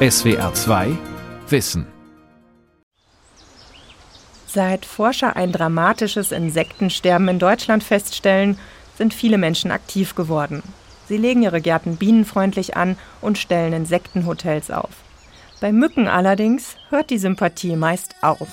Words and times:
SWR 0.00 0.54
2 0.54 0.96
Wissen. 1.48 1.84
Seit 4.46 4.86
Forscher 4.86 5.34
ein 5.34 5.50
dramatisches 5.50 6.30
Insektensterben 6.30 7.26
in 7.26 7.40
Deutschland 7.40 7.82
feststellen, 7.82 8.60
sind 8.96 9.12
viele 9.12 9.38
Menschen 9.38 9.72
aktiv 9.72 10.14
geworden. 10.14 10.62
Sie 11.08 11.16
legen 11.16 11.42
ihre 11.42 11.60
Gärten 11.60 11.96
bienenfreundlich 11.96 12.76
an 12.76 12.96
und 13.20 13.38
stellen 13.38 13.72
Insektenhotels 13.72 14.70
auf. 14.70 14.90
Bei 15.60 15.72
Mücken 15.72 16.06
allerdings 16.06 16.76
hört 16.90 17.10
die 17.10 17.18
Sympathie 17.18 17.74
meist 17.74 18.14
auf. 18.22 18.48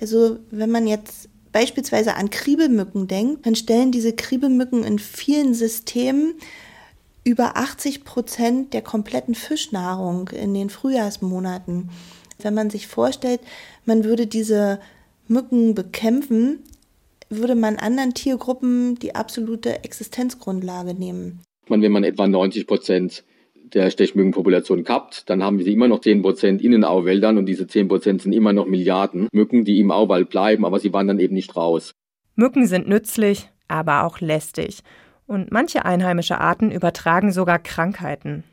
Also 0.00 0.38
wenn 0.52 0.70
man 0.70 0.86
jetzt 0.86 1.28
beispielsweise 1.50 2.14
an 2.14 2.30
Kriebelmücken 2.30 3.08
denkt, 3.08 3.46
dann 3.46 3.56
stellen 3.56 3.90
diese 3.90 4.12
Kriebelmücken 4.12 4.84
in 4.84 5.00
vielen 5.00 5.54
Systemen 5.54 6.34
über 7.28 7.58
80 7.58 8.04
Prozent 8.04 8.72
der 8.72 8.80
kompletten 8.80 9.34
Fischnahrung 9.34 10.28
in 10.28 10.54
den 10.54 10.70
Frühjahrsmonaten. 10.70 11.90
Wenn 12.40 12.54
man 12.54 12.70
sich 12.70 12.86
vorstellt, 12.86 13.40
man 13.84 14.04
würde 14.04 14.26
diese 14.26 14.80
Mücken 15.26 15.74
bekämpfen, 15.74 16.60
würde 17.28 17.54
man 17.54 17.76
anderen 17.76 18.14
Tiergruppen 18.14 18.94
die 18.94 19.14
absolute 19.14 19.84
Existenzgrundlage 19.84 20.94
nehmen. 20.94 21.40
Wenn 21.68 21.92
man 21.92 22.02
etwa 22.02 22.26
90 22.26 22.66
Prozent 22.66 23.24
der 23.74 23.90
Stechmückenpopulation 23.90 24.82
kappt, 24.82 25.28
dann 25.28 25.42
haben 25.42 25.62
sie 25.62 25.74
immer 25.74 25.88
noch 25.88 26.00
10 26.00 26.22
Prozent 26.22 26.62
in 26.62 26.72
den 26.72 26.84
Auwäldern 26.84 27.36
und 27.36 27.44
diese 27.44 27.66
10 27.66 27.88
Prozent 27.88 28.22
sind 28.22 28.32
immer 28.32 28.54
noch 28.54 28.64
Milliarden 28.64 29.28
Mücken, 29.32 29.66
die 29.66 29.80
im 29.80 29.90
Auwald 29.90 30.30
bleiben, 30.30 30.64
aber 30.64 30.78
sie 30.80 30.94
wandern 30.94 31.20
eben 31.20 31.34
nicht 31.34 31.54
raus. 31.56 31.92
Mücken 32.36 32.66
sind 32.66 32.88
nützlich, 32.88 33.50
aber 33.66 34.04
auch 34.04 34.20
lästig. 34.20 34.82
Und 35.28 35.52
manche 35.52 35.84
einheimische 35.84 36.40
Arten 36.40 36.70
übertragen 36.70 37.32
sogar 37.32 37.58
Krankheiten. 37.58 38.44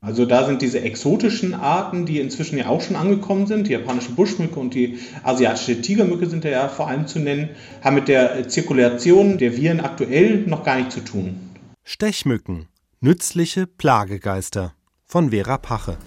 Also 0.00 0.24
da 0.24 0.46
sind 0.46 0.62
diese 0.62 0.80
exotischen 0.80 1.52
Arten, 1.52 2.06
die 2.06 2.20
inzwischen 2.20 2.58
ja 2.58 2.68
auch 2.68 2.80
schon 2.80 2.96
angekommen 2.96 3.46
sind, 3.46 3.68
die 3.68 3.72
japanische 3.72 4.12
Buschmücke 4.12 4.58
und 4.58 4.72
die 4.72 4.98
asiatische 5.22 5.80
Tigermücke 5.82 6.26
sind 6.26 6.44
ja 6.44 6.68
vor 6.68 6.88
allem 6.88 7.06
zu 7.06 7.20
nennen, 7.20 7.50
haben 7.84 7.96
mit 7.96 8.08
der 8.08 8.48
Zirkulation 8.48 9.36
der 9.36 9.56
Viren 9.56 9.80
aktuell 9.80 10.38
noch 10.46 10.64
gar 10.64 10.76
nichts 10.76 10.94
zu 10.94 11.02
tun. 11.02 11.38
Stechmücken, 11.84 12.66
nützliche 13.00 13.66
Plagegeister 13.66 14.72
von 15.04 15.30
Vera 15.30 15.58
Pache. 15.58 15.98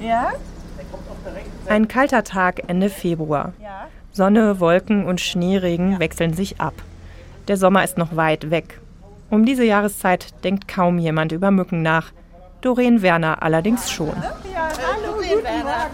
Ja? 0.00 0.34
Ein 1.66 1.88
kalter 1.88 2.24
Tag 2.24 2.62
Ende 2.68 2.90
Februar. 2.90 3.54
Sonne, 4.12 4.60
Wolken 4.60 5.06
und 5.06 5.22
Schneeregen 5.22 5.98
wechseln 5.98 6.34
sich 6.34 6.60
ab. 6.60 6.74
Der 7.48 7.56
Sommer 7.56 7.84
ist 7.84 7.96
noch 7.96 8.16
weit 8.16 8.50
weg. 8.50 8.80
Um 9.30 9.44
diese 9.44 9.64
Jahreszeit 9.64 10.44
denkt 10.44 10.68
kaum 10.68 10.98
jemand 10.98 11.32
über 11.32 11.50
Mücken 11.50 11.82
nach. 11.82 12.12
Doreen 12.60 13.02
Werner 13.02 13.42
allerdings 13.42 13.90
schon. 13.90 14.14
Ja. 14.52 14.68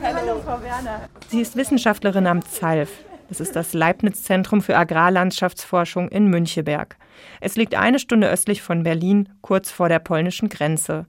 Hallo, 0.03 0.41
Frau 0.45 0.63
Werner. 0.63 1.09
Sie 1.29 1.41
ist 1.41 1.57
Wissenschaftlerin 1.57 2.27
am 2.27 2.43
ZALF. 2.43 2.91
Das 3.29 3.41
ist 3.41 3.57
das 3.57 3.73
Leibniz-Zentrum 3.73 4.61
für 4.61 4.77
Agrarlandschaftsforschung 4.77 6.09
in 6.09 6.29
Müncheberg. 6.29 6.97
Es 7.41 7.57
liegt 7.57 7.75
eine 7.75 7.99
Stunde 7.99 8.29
östlich 8.29 8.63
von 8.63 8.83
Berlin, 8.83 9.29
kurz 9.41 9.71
vor 9.71 9.89
der 9.89 10.01
polnischen 10.01 10.49
Grenze. 10.49 11.07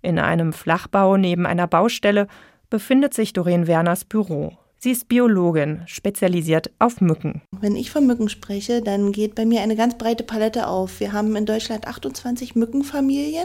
In 0.00 0.18
einem 0.18 0.52
Flachbau 0.52 1.16
neben 1.16 1.46
einer 1.46 1.66
Baustelle 1.66 2.28
befindet 2.70 3.12
sich 3.12 3.32
Doreen 3.32 3.66
Werners 3.66 4.04
Büro. 4.04 4.56
Sie 4.82 4.92
ist 4.92 5.08
Biologin, 5.08 5.82
spezialisiert 5.84 6.70
auf 6.78 7.02
Mücken. 7.02 7.42
Wenn 7.60 7.76
ich 7.76 7.90
von 7.90 8.06
Mücken 8.06 8.30
spreche, 8.30 8.80
dann 8.80 9.12
geht 9.12 9.34
bei 9.34 9.44
mir 9.44 9.60
eine 9.60 9.76
ganz 9.76 9.98
breite 9.98 10.24
Palette 10.24 10.68
auf. 10.68 11.00
Wir 11.00 11.12
haben 11.12 11.36
in 11.36 11.44
Deutschland 11.44 11.86
28 11.86 12.54
Mückenfamilien 12.54 13.44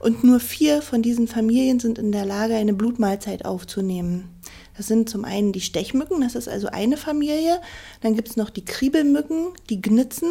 und 0.00 0.22
nur 0.22 0.38
vier 0.38 0.82
von 0.82 1.00
diesen 1.00 1.28
Familien 1.28 1.80
sind 1.80 1.98
in 1.98 2.12
der 2.12 2.26
Lage, 2.26 2.56
eine 2.56 2.74
Blutmahlzeit 2.74 3.46
aufzunehmen. 3.46 4.28
Das 4.76 4.86
sind 4.86 5.08
zum 5.08 5.24
einen 5.24 5.52
die 5.52 5.62
Stechmücken, 5.62 6.20
das 6.20 6.34
ist 6.34 6.48
also 6.48 6.68
eine 6.68 6.98
Familie. 6.98 7.62
Dann 8.02 8.14
gibt 8.14 8.28
es 8.28 8.36
noch 8.36 8.50
die 8.50 8.64
Kriebelmücken, 8.64 9.48
die 9.70 9.80
Gnitzen 9.80 10.30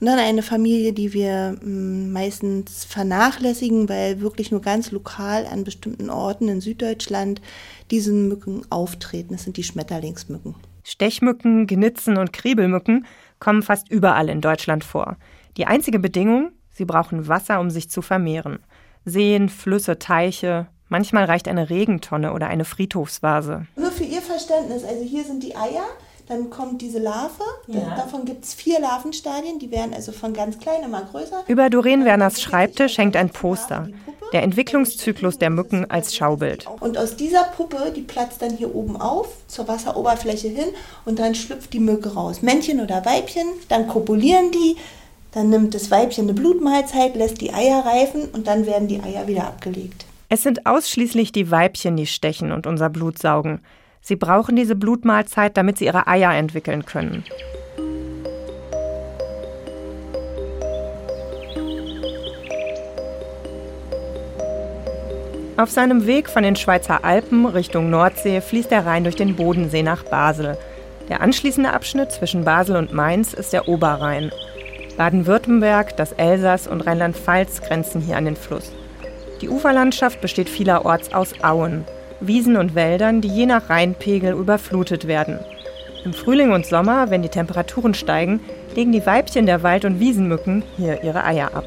und 0.00 0.06
dann 0.06 0.18
eine 0.18 0.42
Familie, 0.42 0.92
die 0.92 1.12
wir 1.12 1.56
hm, 1.60 2.12
meistens 2.12 2.84
vernachlässigen, 2.84 3.88
weil 3.88 4.20
wirklich 4.20 4.50
nur 4.50 4.60
ganz 4.60 4.90
lokal 4.90 5.46
an 5.46 5.64
bestimmten 5.64 6.10
Orten 6.10 6.48
in 6.48 6.60
Süddeutschland 6.60 7.40
diese 7.92 8.12
Mücken 8.12 8.62
auftreten. 8.70 9.34
Das 9.34 9.44
sind 9.44 9.56
die 9.56 9.62
Schmetterlingsmücken. 9.62 10.56
Stechmücken, 10.82 11.68
Gnitzen 11.68 12.16
und 12.16 12.32
Kriebelmücken 12.32 13.06
kommen 13.38 13.62
fast 13.62 13.88
überall 13.90 14.28
in 14.28 14.40
Deutschland 14.40 14.82
vor. 14.82 15.16
Die 15.56 15.66
einzige 15.66 15.98
Bedingung, 15.98 16.52
sie 16.70 16.86
brauchen 16.86 17.28
Wasser, 17.28 17.60
um 17.60 17.70
sich 17.70 17.90
zu 17.90 18.02
vermehren. 18.02 18.58
Seen, 19.04 19.48
Flüsse, 19.48 19.98
Teiche, 19.98 20.66
manchmal 20.88 21.26
reicht 21.26 21.46
eine 21.46 21.70
Regentonne 21.70 22.32
oder 22.32 22.48
eine 22.48 22.64
Friedhofsvase. 22.64 23.66
Nur 23.76 23.92
für 23.92 24.04
Ihr 24.04 24.22
Verständnis, 24.22 24.84
also 24.84 25.04
hier 25.04 25.24
sind 25.24 25.42
die 25.42 25.54
Eier, 25.54 25.84
dann 26.32 26.50
kommt 26.50 26.80
diese 26.80 26.98
Larve. 26.98 27.44
Ja. 27.66 27.94
Davon 27.94 28.24
gibt 28.24 28.44
es 28.44 28.54
vier 28.54 28.80
Larvenstadien, 28.80 29.58
die 29.58 29.70
werden 29.70 29.92
also 29.94 30.12
von 30.12 30.32
ganz 30.32 30.58
klein 30.58 30.82
immer 30.82 31.02
größer. 31.02 31.44
Über 31.46 31.68
Doreen 31.68 32.04
Werners 32.04 32.40
Schreibtisch 32.40 32.96
hängt 32.98 33.16
ein 33.16 33.30
Poster. 33.30 33.88
Der 34.32 34.42
Entwicklungszyklus 34.42 35.36
der 35.36 35.50
Mücken 35.50 35.90
als 35.90 36.16
Schaubild. 36.16 36.66
Und 36.80 36.96
aus 36.96 37.16
dieser 37.16 37.44
Puppe, 37.44 37.92
die 37.94 38.00
platzt 38.00 38.40
dann 38.40 38.56
hier 38.56 38.74
oben 38.74 38.96
auf, 38.96 39.28
zur 39.46 39.68
Wasseroberfläche 39.68 40.48
hin 40.48 40.68
und 41.04 41.18
dann 41.18 41.34
schlüpft 41.34 41.72
die 41.74 41.80
Mücke 41.80 42.14
raus. 42.14 42.40
Männchen 42.40 42.80
oder 42.80 43.04
Weibchen, 43.04 43.46
dann 43.68 43.88
kopulieren 43.88 44.50
die, 44.50 44.76
dann 45.32 45.50
nimmt 45.50 45.74
das 45.74 45.90
Weibchen 45.90 46.24
eine 46.24 46.34
Blutmahlzeit, 46.34 47.14
lässt 47.14 47.42
die 47.42 47.52
Eier 47.52 47.84
reifen 47.84 48.30
und 48.32 48.46
dann 48.46 48.64
werden 48.64 48.88
die 48.88 49.02
Eier 49.02 49.26
wieder 49.26 49.46
abgelegt. 49.46 50.06
Es 50.30 50.42
sind 50.42 50.64
ausschließlich 50.64 51.32
die 51.32 51.50
Weibchen, 51.50 51.96
die 51.96 52.06
stechen 52.06 52.52
und 52.52 52.66
unser 52.66 52.88
Blut 52.88 53.18
saugen. 53.18 53.60
Sie 54.02 54.16
brauchen 54.16 54.56
diese 54.56 54.74
Blutmahlzeit, 54.74 55.56
damit 55.56 55.78
sie 55.78 55.86
ihre 55.86 56.08
Eier 56.08 56.32
entwickeln 56.34 56.84
können. 56.84 57.24
Auf 65.56 65.70
seinem 65.70 66.06
Weg 66.06 66.28
von 66.28 66.42
den 66.42 66.56
Schweizer 66.56 67.04
Alpen 67.04 67.46
Richtung 67.46 67.88
Nordsee 67.90 68.40
fließt 68.40 68.72
der 68.72 68.84
Rhein 68.84 69.04
durch 69.04 69.14
den 69.14 69.36
Bodensee 69.36 69.84
nach 69.84 70.02
Basel. 70.02 70.58
Der 71.08 71.20
anschließende 71.20 71.72
Abschnitt 71.72 72.10
zwischen 72.10 72.44
Basel 72.44 72.74
und 72.74 72.92
Mainz 72.92 73.32
ist 73.32 73.52
der 73.52 73.68
Oberrhein. 73.68 74.32
Baden-Württemberg, 74.96 75.96
das 75.96 76.12
Elsass 76.12 76.66
und 76.66 76.80
Rheinland-Pfalz 76.80 77.60
grenzen 77.60 78.00
hier 78.00 78.16
an 78.16 78.24
den 78.24 78.36
Fluss. 78.36 78.72
Die 79.40 79.48
Uferlandschaft 79.48 80.20
besteht 80.20 80.48
vielerorts 80.48 81.14
aus 81.14 81.32
Auen. 81.44 81.84
Wiesen 82.26 82.56
und 82.56 82.74
Wäldern, 82.74 83.20
die 83.20 83.28
je 83.28 83.46
nach 83.46 83.70
Rheinpegel 83.70 84.32
überflutet 84.32 85.06
werden. 85.06 85.38
Im 86.04 86.12
Frühling 86.12 86.52
und 86.52 86.66
Sommer, 86.66 87.10
wenn 87.10 87.22
die 87.22 87.28
Temperaturen 87.28 87.94
steigen, 87.94 88.40
legen 88.74 88.92
die 88.92 89.04
Weibchen 89.06 89.46
der 89.46 89.62
Wald- 89.62 89.84
und 89.84 90.00
Wiesenmücken 90.00 90.64
hier 90.76 91.02
ihre 91.04 91.24
Eier 91.24 91.54
ab. 91.54 91.64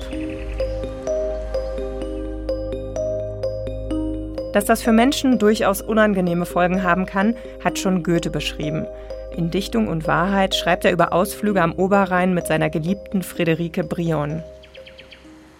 Dass 4.54 4.66
das 4.66 4.82
für 4.82 4.94
Menschen 4.94 5.38
durchaus 5.38 5.82
unangenehme 5.82 6.46
Folgen 6.46 6.84
haben 6.84 7.06
kann, 7.06 7.36
hat 7.64 7.78
schon 7.78 8.04
Goethe 8.04 8.30
beschrieben. 8.30 8.86
In 9.36 9.52
Dichtung 9.52 9.90
und 9.90 10.08
Wahrheit 10.08 10.56
schreibt 10.56 10.86
er 10.86 10.94
über 10.94 11.12
Ausflüge 11.12 11.62
am 11.62 11.74
Oberrhein 11.74 12.34
mit 12.34 12.48
seiner 12.48 12.70
geliebten 12.70 13.22
Friederike 13.22 13.84
Brion. 13.84 14.44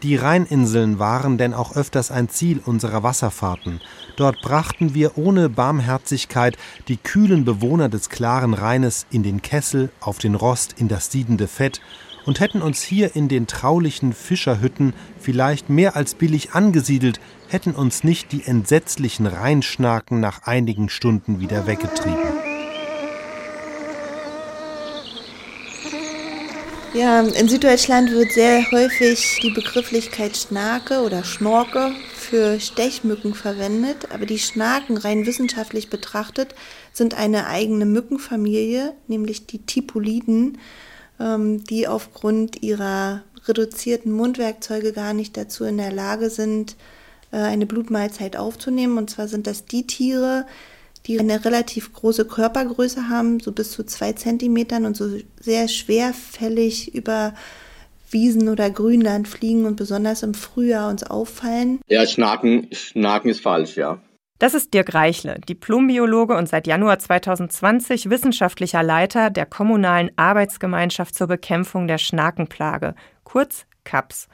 Die 0.06 0.18
Rheininseln 0.18 1.00
waren 1.00 1.40
denn 1.40 1.56
auch 1.56 1.76
öfters 1.76 2.12
ein 2.12 2.30
Ziel 2.30 2.62
unserer 2.64 3.02
Wasserfahrten. 3.02 3.82
Dort 4.18 4.40
brachten 4.44 4.94
wir 4.94 5.18
ohne 5.18 5.50
Barmherzigkeit 5.50 6.58
die 6.88 6.98
kühlen 6.98 7.44
Bewohner 7.44 7.90
des 7.90 8.10
klaren 8.10 8.54
Rheines 8.54 9.08
in 9.10 9.24
den 9.24 9.42
Kessel, 9.42 9.90
auf 10.00 10.20
den 10.20 10.36
Rost, 10.36 10.76
in 10.78 10.90
das 10.90 11.12
siedende 11.12 11.48
Fett 11.48 11.82
und 12.28 12.40
hätten 12.40 12.62
uns 12.62 12.84
hier 12.84 13.16
in 13.16 13.30
den 13.30 13.48
traulichen 13.48 14.14
Fischerhütten 14.14 14.94
vielleicht 15.20 15.72
mehr 15.72 15.96
als 15.96 16.14
billig 16.14 16.54
angesiedelt, 16.54 17.20
hätten 17.48 17.72
uns 17.72 18.04
nicht 18.04 18.32
die 18.32 18.44
entsetzlichen 18.44 19.26
Rheinschnaken 19.26 20.20
nach 20.20 20.44
einigen 20.44 20.88
Stunden 20.88 21.40
wieder 21.40 21.66
weggetrieben. 21.66 22.46
Ja, 26.96 27.20
in 27.20 27.50
Süddeutschland 27.50 28.10
wird 28.12 28.32
sehr 28.32 28.72
häufig 28.72 29.42
die 29.44 29.50
Begrifflichkeit 29.50 30.38
Schnake 30.38 31.02
oder 31.02 31.26
Schnorke 31.26 31.92
für 32.14 32.58
Stechmücken 32.62 33.34
verwendet, 33.34 34.14
aber 34.14 34.26
die 34.26 34.40
Schnaken 34.40 34.96
rein 34.96 35.26
wissenschaftlich 35.26 35.90
betrachtet 35.90 36.56
sind 36.94 37.14
eine 37.14 37.48
eigene 37.48 37.86
Mückenfamilie, 37.86 38.94
nämlich 39.08 39.46
die 39.46 39.66
Tipuliden, 39.66 40.58
ähm, 41.20 41.66
die 41.66 41.86
aufgrund 41.86 42.64
ihrer 42.64 43.24
reduzierten 43.46 44.14
Mundwerkzeuge 44.14 44.94
gar 44.94 45.14
nicht 45.14 45.36
dazu 45.36 45.66
in 45.66 45.76
der 45.76 45.92
Lage 45.92 46.30
sind, 46.30 46.78
äh, 47.34 47.40
eine 47.40 47.66
Blutmahlzeit 47.66 48.38
aufzunehmen. 48.38 48.98
Und 48.98 49.10
zwar 49.10 49.28
sind 49.28 49.48
das 49.48 49.66
die 49.66 49.86
Tiere, 49.86 50.46
die 51.08 51.20
eine 51.20 51.46
relativ 51.46 51.94
große 51.94 52.26
Körpergröße 52.26 53.10
haben, 53.10 53.40
so 53.40 53.52
bis 53.52 53.72
zu 53.72 53.84
zwei 53.86 54.14
Zentimetern 54.14 54.86
und 54.86 54.98
so 54.98 55.10
sehr 55.40 55.68
schwerfällig 55.68 56.94
über 56.96 57.34
Wiesen 58.10 58.50
oder 58.50 58.70
Grünland 58.70 59.28
fliegen 59.28 59.66
und 59.66 59.76
besonders 59.76 60.24
im 60.24 60.34
Frühjahr 60.34 60.90
uns 60.90 61.04
auffallen? 61.04 61.80
Ja, 61.88 62.06
Schnaken, 62.06 62.68
Schnaken 62.72 63.30
ist 63.30 63.42
falsch, 63.42 63.78
ja. 63.78 64.00
Das 64.38 64.54
ist 64.54 64.74
Dirk 64.74 64.94
Reichle, 64.94 65.40
Diplombiologe 65.48 66.36
und 66.36 66.50
seit 66.50 66.68
Januar 66.68 67.00
2020 67.00 68.10
wissenschaftlicher 68.10 68.84
Leiter 68.84 69.30
der 69.30 69.46
Kommunalen 69.46 70.12
Arbeitsgemeinschaft 70.18 71.16
zur 71.16 71.28
Bekämpfung 71.28 71.88
der 71.88 71.98
Schnakenplage, 71.98 72.96
kurz 73.24 73.66
CAPS. 73.86 74.28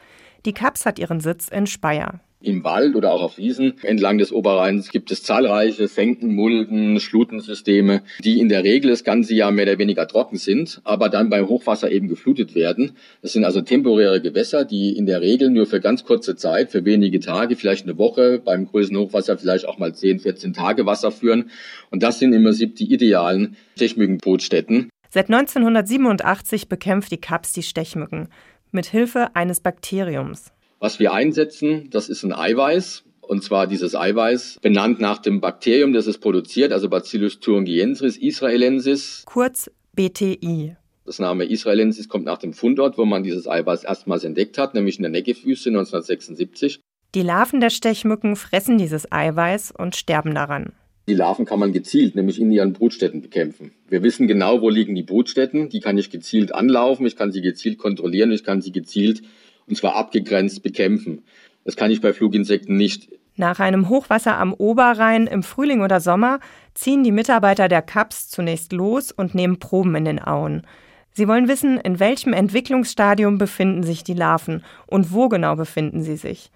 Die 0.46 0.54
CAPS 0.54 0.88
hat 0.88 0.98
ihren 0.98 1.20
Sitz 1.20 1.50
in 1.50 1.68
Speyer. 1.68 2.20
Im 2.44 2.64
Wald 2.64 2.96
oder 2.96 3.12
auch 3.12 3.22
auf 3.22 3.38
Wiesen 3.38 3.74
entlang 3.84 4.18
des 4.18 4.32
Oberrheins 4.32 4.90
gibt 4.90 5.12
es 5.12 5.22
zahlreiche 5.22 5.88
Senken, 5.88 6.34
Mulden, 6.34 7.00
Schlutensysteme, 7.00 8.02
die 8.24 8.40
in 8.40 8.50
der 8.50 8.64
Regel 8.64 8.90
das 8.90 9.04
ganze 9.04 9.36
Jahr 9.36 9.52
mehr 9.52 9.66
oder 9.66 9.78
weniger 9.78 10.08
trocken 10.08 10.38
sind, 10.38 10.82
aber 10.84 11.10
dann 11.10 11.30
beim 11.30 11.48
Hochwasser 11.48 11.92
eben 11.92 12.08
geflutet 12.08 12.56
werden. 12.56 12.94
Das 13.22 13.34
sind 13.34 13.46
also 13.46 13.62
temporäre 13.62 14.22
Gewässer, 14.22 14.66
die 14.66 14.98
in 14.98 15.06
der 15.06 15.22
Regel 15.22 15.52
nur 15.52 15.68
für 15.68 15.80
ganz 15.80 16.04
kurze 16.04 16.36
Zeit, 16.36 16.72
für 16.72 16.84
wenige 16.84 17.20
Tage, 17.20 17.56
vielleicht 17.56 17.84
eine 17.84 17.98
Woche, 17.98 18.42
beim 18.44 18.66
größten 18.66 18.98
Hochwasser 18.98 19.38
vielleicht 19.38 19.68
auch 19.68 19.78
mal 19.78 19.94
10, 19.94 20.20
14 20.20 20.54
Tage 20.54 20.86
Wasser 20.86 21.12
führen. 21.12 21.52
Und 21.92 22.02
das 22.02 22.20
sind 22.20 22.34
im 22.34 22.44
Prinzip 22.44 22.76
die 22.76 22.92
idealen 22.92 23.56
Stechmückenbrutstätten. 23.76 24.90
Seit 25.10 25.30
1987 25.30 26.70
bekämpft 26.70 27.12
die 27.12 27.18
CAPS 27.18 27.54
die 27.54 27.64
Stechmücken 27.64 28.30
mit 28.72 28.86
Hilfe 28.86 29.36
eines 29.36 29.60
Bakteriums. 29.60 30.54
Was 30.82 30.98
wir 30.98 31.14
einsetzen, 31.14 31.92
das 31.92 32.10
ist 32.10 32.24
ein 32.24 32.34
Eiweiß. 32.34 33.04
Und 33.22 33.44
zwar 33.44 33.68
dieses 33.68 33.96
Eiweiß, 33.96 34.58
benannt 34.64 35.00
nach 35.00 35.20
dem 35.20 35.40
Bakterium, 35.40 35.94
das 35.94 36.08
es 36.08 36.18
produziert, 36.18 36.74
also 36.74 36.90
Bacillus 36.90 37.40
thuringiensis 37.40 38.18
israelensis. 38.18 39.22
Kurz 39.28 39.70
BTI. 39.94 40.76
Das 41.06 41.20
Name 41.20 41.46
Israelensis 41.46 42.10
kommt 42.10 42.26
nach 42.26 42.40
dem 42.40 42.54
Fundort, 42.54 42.98
wo 42.98 43.06
man 43.06 43.22
dieses 43.22 43.48
Eiweiß 43.48 43.84
erstmals 43.84 44.24
entdeckt 44.24 44.58
hat, 44.58 44.74
nämlich 44.74 44.98
in 44.98 45.04
der 45.04 45.12
Negev-Wüste 45.12 45.70
1976. 45.70 46.80
Die 47.14 47.22
Larven 47.22 47.60
der 47.60 47.70
Stechmücken 47.70 48.36
fressen 48.36 48.80
dieses 48.80 49.12
Eiweiß 49.12 49.74
und 49.78 49.96
sterben 49.96 50.34
daran. 50.34 50.74
Die 51.08 51.14
Larven 51.14 51.46
kann 51.46 51.60
man 51.60 51.74
gezielt, 51.74 52.16
nämlich 52.16 52.42
in 52.42 52.50
ihren 52.52 52.74
Brutstätten 52.74 53.22
bekämpfen. 53.22 53.72
Wir 53.88 54.02
wissen 54.02 54.28
genau, 54.28 54.62
wo 54.62 54.70
liegen 54.70 54.96
die 54.96 55.04
Brutstätten. 55.04 55.70
Die 55.70 55.80
kann 55.80 56.00
ich 56.00 56.10
gezielt 56.10 56.56
anlaufen, 56.56 57.06
ich 57.06 57.16
kann 57.16 57.32
sie 57.32 57.42
gezielt 57.42 57.78
kontrollieren, 57.78 58.32
ich 58.32 58.44
kann 58.44 58.62
sie 58.62 58.72
gezielt 58.72 59.22
und 59.68 59.76
zwar 59.76 59.96
abgegrenzt 59.96 60.64
bekämpfen. 60.64 61.24
Das 61.66 61.76
kann 61.76 61.92
ich 61.92 62.02
bei 62.02 62.14
Fluginsekten 62.14 62.78
nicht. 62.78 63.10
Nach 63.36 63.60
einem 63.60 63.90
Hochwasser 63.90 64.38
am 64.38 64.54
Oberrhein 64.54 65.28
im 65.28 65.44
Frühling 65.44 65.82
oder 65.82 66.00
Sommer 66.00 66.40
ziehen 66.74 67.04
die 67.04 67.12
Mitarbeiter 67.12 67.68
der 67.68 67.82
CAPS 67.82 68.30
zunächst 68.30 68.74
los 68.74 69.12
und 69.12 69.36
nehmen 69.36 69.60
Proben 69.60 69.96
in 69.96 70.06
den 70.06 70.22
Auen. 70.22 70.66
Sie 71.14 71.28
wollen 71.28 71.48
wissen, 71.48 71.78
in 71.78 72.00
welchem 72.00 72.34
Entwicklungsstadium 72.34 73.38
befinden 73.38 73.84
sich 73.84 74.04
die 74.04 74.14
Larven 74.14 74.64
und 74.88 75.12
wo 75.12 75.28
genau 75.28 75.56
befinden 75.56 76.04
sie 76.04 76.16
sich. 76.16 76.52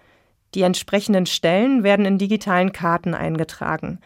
Die 0.54 0.62
entsprechenden 0.62 1.26
Stellen 1.26 1.84
werden 1.84 2.06
in 2.06 2.18
digitalen 2.18 2.72
Karten 2.72 3.14
eingetragen. 3.14 4.00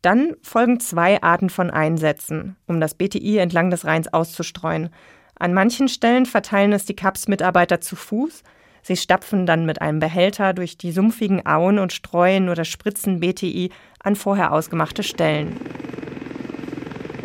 Dann 0.00 0.34
folgen 0.42 0.80
zwei 0.80 1.22
Arten 1.22 1.50
von 1.50 1.70
Einsätzen, 1.70 2.56
um 2.66 2.80
das 2.80 2.94
BTI 2.94 3.38
entlang 3.38 3.70
des 3.70 3.84
Rheins 3.84 4.12
auszustreuen. 4.12 4.90
An 5.36 5.52
manchen 5.52 5.88
Stellen 5.88 6.26
verteilen 6.26 6.72
es 6.72 6.84
die 6.84 6.94
CAPS-Mitarbeiter 6.94 7.80
zu 7.80 7.96
Fuß. 7.96 8.42
Sie 8.82 8.96
stapfen 8.96 9.46
dann 9.46 9.66
mit 9.66 9.80
einem 9.80 9.98
Behälter 9.98 10.52
durch 10.52 10.76
die 10.76 10.92
sumpfigen 10.92 11.46
Auen 11.46 11.78
und 11.78 11.92
streuen 11.92 12.48
oder 12.48 12.64
spritzen 12.64 13.20
BTI 13.20 13.70
an 14.02 14.14
vorher 14.14 14.52
ausgemachte 14.52 15.02
Stellen. 15.02 15.56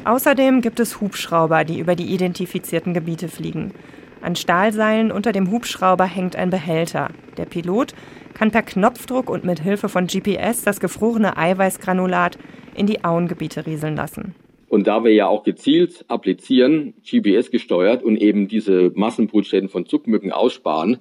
Außerdem 0.06 0.62
gibt 0.62 0.80
es 0.80 1.02
Hubschrauber, 1.02 1.66
die 1.66 1.80
über 1.80 1.96
die 1.96 2.14
identifizierten 2.14 2.94
Gebiete 2.94 3.28
fliegen. 3.28 3.74
An 4.22 4.36
Stahlseilen 4.36 5.12
unter 5.12 5.32
dem 5.32 5.52
Hubschrauber 5.52 6.06
hängt 6.06 6.36
ein 6.36 6.50
Behälter. 6.50 7.10
Der 7.38 7.46
Pilot 7.46 7.94
kann 8.34 8.52
per 8.52 8.64
Knopfdruck 8.64 9.30
und 9.30 9.44
mit 9.44 9.60
Hilfe 9.60 9.90
von 9.90 10.08
GPS 10.08 10.64
das 10.64 10.80
gefrorene 10.80 11.38
Eiweißgranulat 11.38 12.38
in 12.74 12.88
die 12.88 13.04
Auengebiete 13.04 13.66
rieseln 13.66 13.96
lassen. 13.96 14.34
Und 14.70 14.86
da 14.88 15.04
wir 15.04 15.12
ja 15.12 15.28
auch 15.28 15.44
gezielt 15.44 16.06
applizieren, 16.08 16.94
GPS 17.04 17.52
gesteuert 17.52 18.04
und 18.04 18.18
eben 18.18 18.48
diese 18.48 18.92
Massenbrutstätten 18.94 19.68
von 19.68 19.88
Zuckmücken 19.88 20.32
aussparen, 20.32 21.00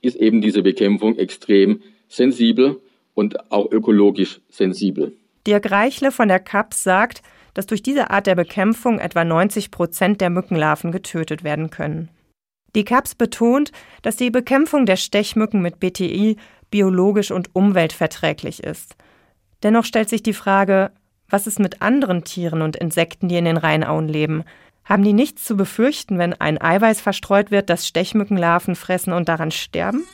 ist 0.00 0.16
eben 0.16 0.40
diese 0.40 0.62
Bekämpfung 0.62 1.16
extrem 1.16 1.82
sensibel 2.08 2.80
und 3.14 3.50
auch 3.50 3.70
ökologisch 3.70 4.40
sensibel. 4.48 5.12
Dirk 5.46 5.70
Reichle 5.70 6.12
von 6.12 6.28
der 6.28 6.38
CAPS 6.38 6.84
sagt, 6.84 7.22
dass 7.54 7.66
durch 7.66 7.82
diese 7.82 8.10
Art 8.10 8.26
der 8.26 8.36
Bekämpfung 8.36 8.98
etwa 8.98 9.24
90 9.24 9.70
Prozent 9.70 10.20
der 10.20 10.30
Mückenlarven 10.30 10.92
getötet 10.92 11.44
werden 11.44 11.70
können. 11.70 12.08
Die 12.74 12.84
CAPS 12.84 13.16
betont, 13.16 13.72
dass 14.02 14.16
die 14.16 14.30
Bekämpfung 14.30 14.86
der 14.86 14.96
Stechmücken 14.96 15.60
mit 15.60 15.78
BTI 15.80 16.36
biologisch 16.70 17.30
und 17.30 17.54
umweltverträglich 17.54 18.62
ist. 18.62 18.96
Dennoch 19.62 19.84
stellt 19.84 20.08
sich 20.08 20.22
die 20.22 20.32
Frage, 20.32 20.92
was 21.32 21.46
ist 21.46 21.58
mit 21.58 21.80
anderen 21.80 22.24
Tieren 22.24 22.60
und 22.60 22.76
Insekten, 22.76 23.28
die 23.28 23.36
in 23.36 23.46
den 23.46 23.56
Rheinauen 23.56 24.06
leben? 24.06 24.44
Haben 24.84 25.02
die 25.02 25.14
nichts 25.14 25.44
zu 25.44 25.56
befürchten, 25.56 26.18
wenn 26.18 26.34
ein 26.34 26.60
Eiweiß 26.60 27.00
verstreut 27.00 27.50
wird, 27.50 27.70
das 27.70 27.86
Stechmückenlarven 27.86 28.74
fressen 28.74 29.12
und 29.12 29.28
daran 29.28 29.50
sterben? 29.50 30.04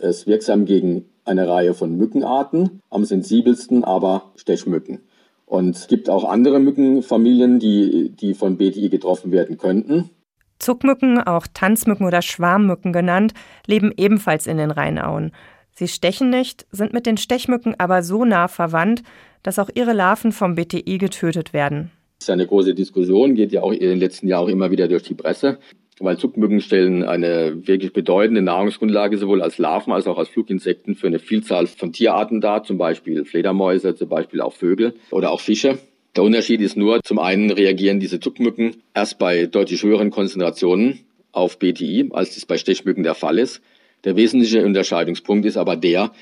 Es 0.00 0.18
ist 0.18 0.26
wirksam 0.26 0.66
gegen 0.66 1.06
eine 1.24 1.48
Reihe 1.48 1.72
von 1.72 1.96
Mückenarten, 1.96 2.82
am 2.90 3.04
sensibelsten 3.06 3.82
aber 3.82 4.32
Stechmücken. 4.36 5.00
Und 5.46 5.76
es 5.76 5.86
gibt 5.86 6.10
auch 6.10 6.24
andere 6.28 6.60
Mückenfamilien, 6.60 7.60
die, 7.60 8.10
die 8.10 8.34
von 8.34 8.58
BTI 8.58 8.90
getroffen 8.90 9.32
werden 9.32 9.56
könnten. 9.56 10.10
Zuckmücken, 10.58 11.18
auch 11.22 11.46
Tanzmücken 11.52 12.06
oder 12.06 12.20
Schwarmmücken 12.20 12.92
genannt, 12.92 13.32
leben 13.66 13.92
ebenfalls 13.96 14.46
in 14.46 14.58
den 14.58 14.70
Rheinauen. 14.70 15.32
Sie 15.74 15.88
stechen 15.88 16.30
nicht, 16.30 16.66
sind 16.70 16.92
mit 16.92 17.04
den 17.04 17.16
Stechmücken 17.16 17.74
aber 17.78 18.02
so 18.02 18.24
nah 18.24 18.46
verwandt, 18.46 19.02
dass 19.42 19.58
auch 19.58 19.70
ihre 19.74 19.92
Larven 19.92 20.30
vom 20.30 20.54
BTI 20.54 20.98
getötet 20.98 21.52
werden. 21.52 21.90
Das 22.18 22.28
ist 22.28 22.30
eine 22.30 22.46
große 22.46 22.74
Diskussion, 22.74 23.34
geht 23.34 23.52
ja 23.52 23.62
auch 23.62 23.72
in 23.72 23.80
den 23.80 23.98
letzten 23.98 24.28
Jahren 24.28 24.44
auch 24.44 24.48
immer 24.48 24.70
wieder 24.70 24.86
durch 24.86 25.02
die 25.02 25.14
Presse, 25.14 25.58
weil 25.98 26.16
Zuckmücken 26.16 26.60
stellen 26.60 27.02
eine 27.02 27.66
wirklich 27.66 27.92
bedeutende 27.92 28.40
Nahrungsgrundlage 28.40 29.18
sowohl 29.18 29.42
als 29.42 29.58
Larven 29.58 29.92
als 29.92 30.06
auch 30.06 30.16
als 30.16 30.28
Fluginsekten 30.28 30.94
für 30.94 31.08
eine 31.08 31.18
Vielzahl 31.18 31.66
von 31.66 31.92
Tierarten 31.92 32.40
dar, 32.40 32.62
zum 32.62 32.78
Beispiel 32.78 33.24
Fledermäuse, 33.24 33.96
zum 33.96 34.08
Beispiel 34.08 34.40
auch 34.40 34.52
Vögel 34.52 34.94
oder 35.10 35.32
auch 35.32 35.40
Fische. 35.40 35.78
Der 36.14 36.22
Unterschied 36.22 36.60
ist 36.60 36.76
nur, 36.76 37.02
zum 37.02 37.18
einen 37.18 37.50
reagieren 37.50 37.98
diese 37.98 38.20
Zuckmücken 38.20 38.76
erst 38.94 39.18
bei 39.18 39.46
deutlich 39.46 39.82
höheren 39.82 40.10
Konzentrationen 40.10 41.00
auf 41.32 41.58
BTI, 41.58 42.10
als 42.12 42.36
das 42.36 42.46
bei 42.46 42.56
Stechmücken 42.58 43.02
der 43.02 43.16
Fall 43.16 43.40
ist. 43.40 43.60
Der 44.04 44.16
wesentliche 44.16 44.64
Unterscheidungspunkt 44.64 45.46
ist 45.46 45.56
aber 45.56 45.76
der, 45.76 46.12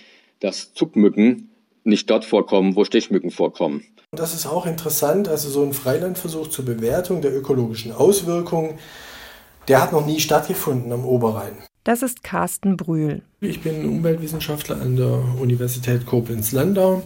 dass 0.41 0.73
Zuckmücken 0.73 1.51
nicht 1.85 2.09
dort 2.11 2.25
vorkommen, 2.25 2.77
wo 2.77 2.85
Stechmücken 2.85 3.31
vorkommen. 3.31 3.85
Das 4.13 4.35
ist 4.35 4.47
auch 4.47 4.67
interessant, 4.67 5.29
also 5.29 5.49
so 5.49 5.63
ein 5.65 5.73
Freilandversuch 5.73 6.49
zur 6.49 6.65
Bewertung 6.65 7.23
der 7.23 7.35
ökologischen 7.35 7.93
Auswirkungen, 7.93 8.79
der 9.69 9.83
hat 9.83 9.93
noch 9.93 10.05
nie 10.05 10.21
stattgefunden 10.21 10.93
am 10.93 11.05
Oberrhein. 11.05 11.53
Das 11.85 12.03
ist 12.03 12.23
Carsten 12.23 12.77
Brühl. 12.77 13.23
Ich 13.41 13.63
bin 13.63 13.89
Umweltwissenschaftler 13.89 14.81
an 14.81 14.97
der 14.97 15.25
Universität 15.41 16.07
Koblenz-Landau 16.07 17.03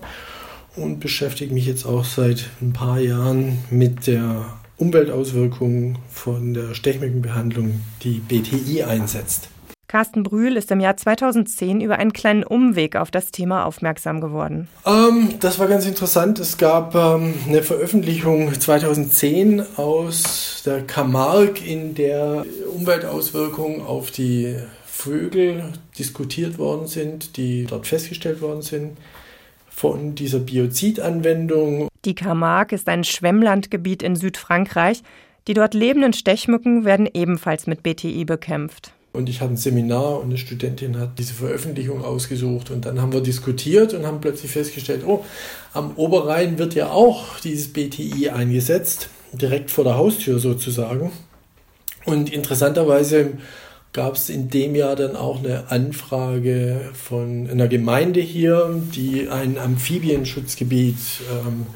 und 0.76 1.00
beschäftige 1.00 1.54
mich 1.54 1.66
jetzt 1.66 1.87
auch 1.87 2.04
seit 2.04 2.50
ein 2.61 2.73
paar 2.73 3.00
Jahren 3.00 3.59
mit 3.71 4.06
der 4.06 4.59
Umweltauswirkung 4.76 5.97
von 6.11 6.52
der 6.52 6.75
Stechmückenbehandlung, 6.75 7.80
die 8.02 8.18
BTI 8.18 8.83
einsetzt. 8.83 9.49
Carsten 9.88 10.25
Brühl 10.25 10.57
ist 10.57 10.71
im 10.71 10.81
Jahr 10.81 10.97
2010 10.97 11.81
über 11.81 11.99
einen 11.99 12.12
kleinen 12.12 12.43
Umweg 12.43 12.97
auf 12.97 13.11
das 13.11 13.31
Thema 13.31 13.64
aufmerksam 13.64 14.21
geworden. 14.21 14.69
Ähm, 14.85 15.35
das 15.40 15.59
war 15.59 15.69
ganz 15.69 15.87
interessant. 15.87 16.38
Es 16.40 16.59
gab 16.59 16.95
ähm, 16.95 17.35
eine 17.47 17.62
Veröffentlichung 17.62 18.52
2010 18.52 19.62
aus 19.76 20.62
der 20.66 20.83
Camargue, 20.83 21.64
in 21.64 21.95
der 21.95 22.45
Umweltauswirkungen 22.75 23.81
auf 23.81 24.11
die 24.11 24.57
Vögel 24.85 25.73
diskutiert 25.99 26.59
worden 26.59 26.88
sind, 26.88 27.37
die 27.37 27.66
dort 27.66 27.87
festgestellt 27.87 28.40
worden 28.40 28.62
sind 28.62 28.97
von 29.69 30.14
dieser 30.14 30.40
Biozidanwendung. 30.40 31.88
Die 32.05 32.14
Camargue 32.14 32.75
ist 32.75 32.88
ein 32.88 33.05
Schwemmlandgebiet 33.05 34.02
in 34.02 34.16
Südfrankreich. 34.16 35.02
Die 35.47 35.55
dort 35.55 35.75
lebenden 35.75 36.12
Stechmücken 36.12 36.85
werden 36.85 37.09
ebenfalls 37.12 37.69
mit 37.69 37.83
BTI 37.85 38.25
bekämpft. 38.25 38.96
Und 39.16 39.28
ich 39.28 39.40
hatte 39.40 39.54
ein 39.54 39.56
Seminar 39.56 40.20
und 40.20 40.26
eine 40.26 40.38
Studentin 40.38 40.99
hat 40.99 41.18
diese 41.18 41.35
Veröffentlichung 41.35 42.04
ausgesucht. 42.04 42.70
Und 42.70 42.85
dann 42.85 43.00
haben 43.00 43.12
wir 43.12 43.23
diskutiert 43.23 43.94
und 43.94 44.06
haben 44.06 44.20
plötzlich 44.20 44.50
festgestellt, 44.52 45.04
oh, 45.06 45.25
am 45.73 45.92
Oberrhein 45.96 46.58
wird 46.58 46.75
ja 46.75 46.90
auch 46.90 47.40
dieses 47.40 47.73
BTI 47.73 48.30
eingesetzt, 48.30 49.08
direkt 49.32 49.70
vor 49.70 49.85
der 49.85 49.96
Haustür 49.96 50.38
sozusagen. 50.38 51.12
Und 52.04 52.32
interessanterweise 52.32 53.32
gab 53.92 54.16
es 54.16 54.28
in 54.28 54.50
dem 54.50 54.75
Jahr 54.75 54.94
dann 54.94 55.16
auch 55.16 55.38
eine 55.38 55.70
Anfrage 55.70 56.90
von 56.92 57.49
einer 57.50 57.66
Gemeinde 57.66 58.20
hier, 58.20 58.82
die 58.94 59.28
ein 59.30 59.56
Amphibienschutzgebiet 59.56 60.99
ähm, 61.32 61.66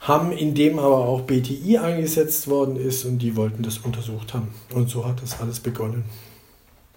haben, 0.00 0.30
in 0.30 0.54
dem 0.54 0.78
aber 0.78 0.98
auch 0.98 1.22
BTI 1.22 1.78
eingesetzt 1.78 2.46
worden 2.46 2.76
ist 2.76 3.04
und 3.04 3.18
die 3.18 3.34
wollten 3.34 3.64
das 3.64 3.78
untersucht 3.78 4.32
haben. 4.32 4.54
Und 4.72 4.88
so 4.88 5.04
hat 5.04 5.20
das 5.20 5.40
alles 5.40 5.58
begonnen. 5.58 6.04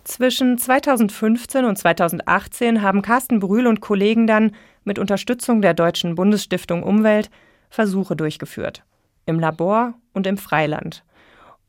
Zwischen 0.10 0.58
2015 0.58 1.66
und 1.66 1.78
2018 1.78 2.82
haben 2.82 3.04
Carsten 3.04 3.40
Brühl 3.40 3.68
und 3.68 3.80
Kollegen 3.80 4.26
dann 4.26 4.54
mit 4.84 4.98
Unterstützung 4.98 5.62
der 5.62 5.76
Deutschen 5.76 6.16
Bundesstiftung 6.16 6.82
Umwelt 6.82 7.30
Versuche 7.70 8.16
durchgeführt. 8.16 8.82
Im 9.28 9.40
Labor 9.40 9.94
und 10.14 10.26
im 10.26 10.40
Freiland. 10.40 11.04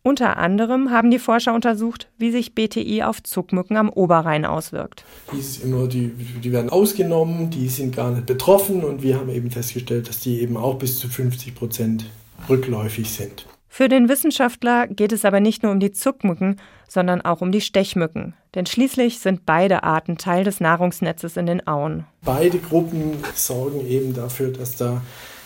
Unter 0.02 0.38
anderem 0.38 0.90
haben 0.90 1.10
die 1.10 1.18
Forscher 1.18 1.52
untersucht, 1.52 2.08
wie 2.16 2.30
sich 2.30 2.54
BTI 2.54 3.02
auf 3.02 3.22
Zuckmücken 3.22 3.76
am 3.76 3.90
Oberrhein 3.90 4.46
auswirkt. 4.46 5.04
Hieß 5.32 5.58
immer, 5.58 5.86
die, 5.86 6.08
die 6.08 6.50
werden 6.50 6.70
ausgenommen, 6.70 7.50
die 7.50 7.68
sind 7.68 7.94
gar 7.94 8.10
nicht 8.10 8.24
betroffen 8.24 8.82
und 8.84 9.02
wir 9.02 9.16
haben 9.16 9.28
eben 9.28 9.50
festgestellt, 9.50 10.08
dass 10.08 10.20
die 10.20 10.40
eben 10.40 10.56
auch 10.56 10.78
bis 10.78 10.98
zu 10.98 11.08
50 11.08 11.54
Prozent 11.54 12.06
rückläufig 12.48 13.10
sind. 13.10 13.44
Für 13.72 13.88
den 13.88 14.08
Wissenschaftler 14.08 14.88
geht 14.88 15.12
es 15.12 15.24
aber 15.24 15.38
nicht 15.38 15.62
nur 15.62 15.70
um 15.70 15.78
die 15.78 15.92
Zuckmücken, 15.92 16.56
sondern 16.88 17.20
auch 17.20 17.40
um 17.40 17.52
die 17.52 17.60
Stechmücken. 17.60 18.34
Denn 18.56 18.66
schließlich 18.66 19.20
sind 19.20 19.46
beide 19.46 19.84
Arten 19.84 20.18
Teil 20.18 20.42
des 20.42 20.58
Nahrungsnetzes 20.58 21.36
in 21.36 21.46
den 21.46 21.66
Auen. 21.68 22.04
Beide 22.22 22.58
Gruppen 22.58 23.12
sorgen 23.32 23.86
eben 23.86 24.12
dafür, 24.12 24.50
dass 24.50 24.76
da 24.76 25.00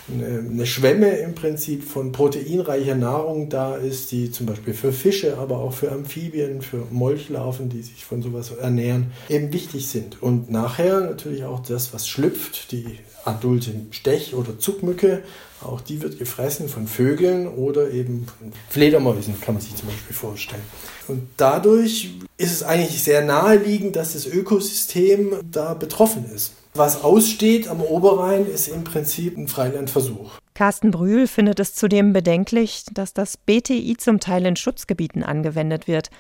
eine 0.09 0.67
Schwemme 0.67 1.09
im 1.17 1.35
Prinzip 1.35 1.83
von 1.83 2.13
proteinreicher 2.13 2.95
Nahrung 2.95 3.49
da 3.49 3.77
ist, 3.77 4.13
die 4.13 4.31
zum 4.31 4.47
Beispiel 4.47 4.75
für 4.75 4.93
Fische, 4.93 5.39
aber 5.39 5.59
auch 5.59 5.73
für 5.73 5.91
Amphibien, 5.91 6.61
für 6.61 6.87
Molchlarven, 6.91 7.71
die 7.71 7.83
sich 7.83 8.05
von 8.05 8.23
sowas 8.23 8.51
ernähren, 8.51 9.13
eben 9.31 9.53
wichtig 9.53 9.89
sind. 9.89 10.23
Und 10.23 10.51
nachher 10.51 11.01
natürlich 11.01 11.45
auch 11.45 11.61
das, 11.61 11.95
was 11.95 12.07
schlüpft, 12.07 12.71
die 12.73 12.99
adulte 13.25 13.73
Stech- 13.93 14.35
oder 14.35 14.59
Zuckmücke, 14.59 15.23
auch 15.63 15.81
die 15.81 16.03
wird 16.03 16.19
gefressen 16.19 16.69
von 16.69 16.87
Vögeln 16.87 17.49
oder 17.49 17.91
eben 17.91 18.27
von 18.27 18.53
Fledermäusen, 18.69 19.41
kann 19.41 19.55
man 19.55 19.63
sich 19.63 19.75
zum 19.75 19.89
Beispiel 19.89 20.15
vorstellen. 20.15 20.63
Und 21.09 21.23
dadurch 21.39 22.11
ist 22.37 22.53
es 22.53 22.63
eigentlich 22.63 23.03
sehr 23.03 23.25
naheliegend, 23.25 23.97
dass 23.97 24.13
das 24.13 24.27
Ökosystem 24.27 25.37
da 25.51 25.73
betroffen 25.73 26.27
ist. 26.35 26.53
Was 26.77 27.05
aussteht 27.05 27.69
am 27.69 27.81
Oberrhein, 27.81 28.47
ist 28.47 28.67
im 28.67 28.83
Prinzip 28.83 29.39
ein 29.39 29.47
Freilandversuch. 29.47 30.33
Carsten 30.55 30.91
Brühl 30.91 31.29
findet 31.29 31.61
es 31.61 31.77
zudem 31.77 32.13
bedenklich, 32.13 32.85
dass 32.93 33.15
das 33.15 33.37
BTI 33.37 33.97
zum 33.97 34.19
Teil 34.19 34.45
in 34.45 34.57
Schutzgebieten 34.57 35.23
angewendet 35.23 35.87
wird, 35.87 36.11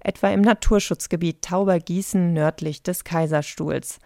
etwa 0.00 0.28
im 0.28 0.42
Naturschutzgebiet 0.42 1.40
Taubergießen 1.40 2.34
nördlich 2.34 2.82
des 2.82 3.04
Kaiserstuhls. 3.04 4.00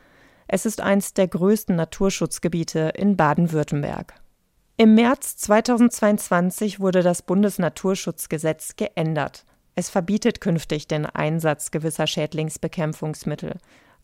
Es 0.47 0.65
ist 0.65 0.81
eines 0.81 1.13
der 1.13 1.27
größten 1.27 1.75
Naturschutzgebiete 1.75 2.93
in 2.97 3.17
Baden-Württemberg. 3.17 4.15
Im 4.77 4.95
März 4.95 5.39
2022 5.39 6.79
wurde 6.79 7.03
das 7.03 7.23
Bundesnaturschutzgesetz 7.23 8.77
geändert. 8.77 9.45
Es 9.75 9.91
verbietet 9.91 10.41
künftig 10.41 10.87
den 10.87 11.05
Einsatz 11.05 11.73
gewisser 11.73 12.07
Schädlingsbekämpfungsmittel 12.07 13.57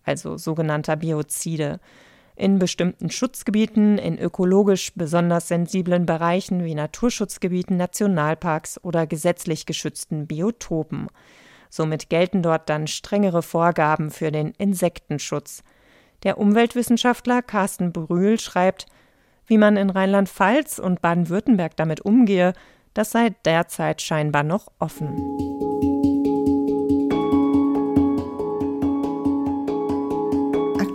also 0.04 0.37
sogenannter 0.37 0.97
Biozide. 0.97 1.80
In 2.35 2.59
bestimmten 2.59 3.11
Schutzgebieten, 3.11 3.99
in 3.99 4.18
ökologisch 4.18 4.92
besonders 4.94 5.49
sensiblen 5.49 6.06
Bereichen 6.06 6.64
wie 6.64 6.75
Naturschutzgebieten, 6.75 7.76
Nationalparks 7.76 8.82
oder 8.82 9.06
gesetzlich 9.06 9.66
geschützten 9.66 10.26
Biotopen. 10.26 11.09
Somit 11.68 12.09
gelten 12.09 12.42
dort 12.42 12.68
dann 12.68 12.87
strengere 12.87 13.42
Vorgaben 13.42 14.11
für 14.11 14.32
den 14.32 14.52
Insektenschutz. 14.59 15.62
Der 16.23 16.38
Umweltwissenschaftler 16.38 17.42
Carsten 17.42 17.92
Brühl 17.92 18.38
schreibt, 18.38 18.87
wie 19.47 19.59
man 19.59 19.76
in 19.76 19.90
Rheinland-Pfalz 19.90 20.78
und 20.78 21.02
Baden-Württemberg 21.02 21.76
damit 21.76 22.00
umgehe, 22.00 22.54
das 22.94 23.11
sei 23.11 23.30
derzeit 23.44 24.02
scheinbar 24.02 24.42
noch 24.42 24.68
offen. 24.78 25.51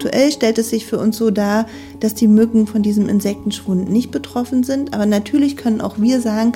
Aktuell 0.07 0.31
stellt 0.31 0.57
es 0.57 0.69
sich 0.69 0.85
für 0.85 0.99
uns 0.99 1.17
so 1.17 1.31
dar, 1.31 1.65
dass 1.99 2.13
die 2.13 2.29
Mücken 2.29 2.65
von 2.65 2.81
diesem 2.81 3.09
Insektenschwund 3.09 3.89
nicht 3.89 4.09
betroffen 4.09 4.63
sind. 4.63 4.93
Aber 4.93 5.05
natürlich 5.05 5.57
können 5.57 5.81
auch 5.81 5.97
wir 5.97 6.21
sagen, 6.21 6.53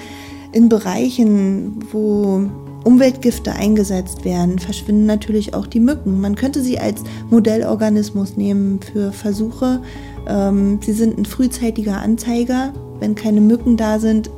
in 0.54 0.70
Bereichen, 0.70 1.80
wo 1.92 2.50
Umweltgifte 2.86 3.52
eingesetzt 3.52 4.24
werden, 4.24 4.58
verschwinden 4.58 5.06
natürlich 5.06 5.54
auch 5.54 5.68
die 5.68 5.82
Mücken. 5.82 6.22
Man 6.22 6.36
könnte 6.36 6.62
sie 6.62 6.80
als 6.80 7.04
Modellorganismus 7.30 8.38
nehmen 8.38 8.80
für 8.80 9.12
Versuche. 9.12 9.82
Ähm, 10.30 10.80
sie 10.82 10.94
sind 10.94 11.18
ein 11.18 11.26
frühzeitiger 11.26 12.02
Anzeiger. 12.02 12.72
Wenn 13.02 13.16
keine 13.16 13.42
Mücken 13.42 13.76
da 13.76 14.00
sind, 14.00 14.30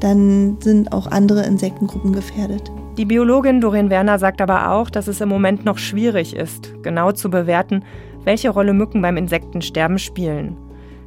dann 0.00 0.56
sind 0.60 0.92
auch 0.92 1.08
andere 1.08 1.44
Insektengruppen 1.44 2.14
gefährdet. 2.14 2.72
Die 2.96 3.04
Biologin 3.04 3.60
Doreen 3.60 3.90
Werner 3.90 4.18
sagt 4.18 4.40
aber 4.40 4.70
auch, 4.72 4.88
dass 4.88 5.08
es 5.08 5.20
im 5.20 5.28
Moment 5.28 5.66
noch 5.66 5.76
schwierig 5.76 6.34
ist, 6.34 6.72
genau 6.82 7.12
zu 7.12 7.30
bewerten, 7.30 7.84
welche 8.24 8.50
Rolle 8.50 8.72
Mücken 8.72 9.02
beim 9.02 9.16
Insektensterben 9.16 9.98
spielen. 9.98 10.56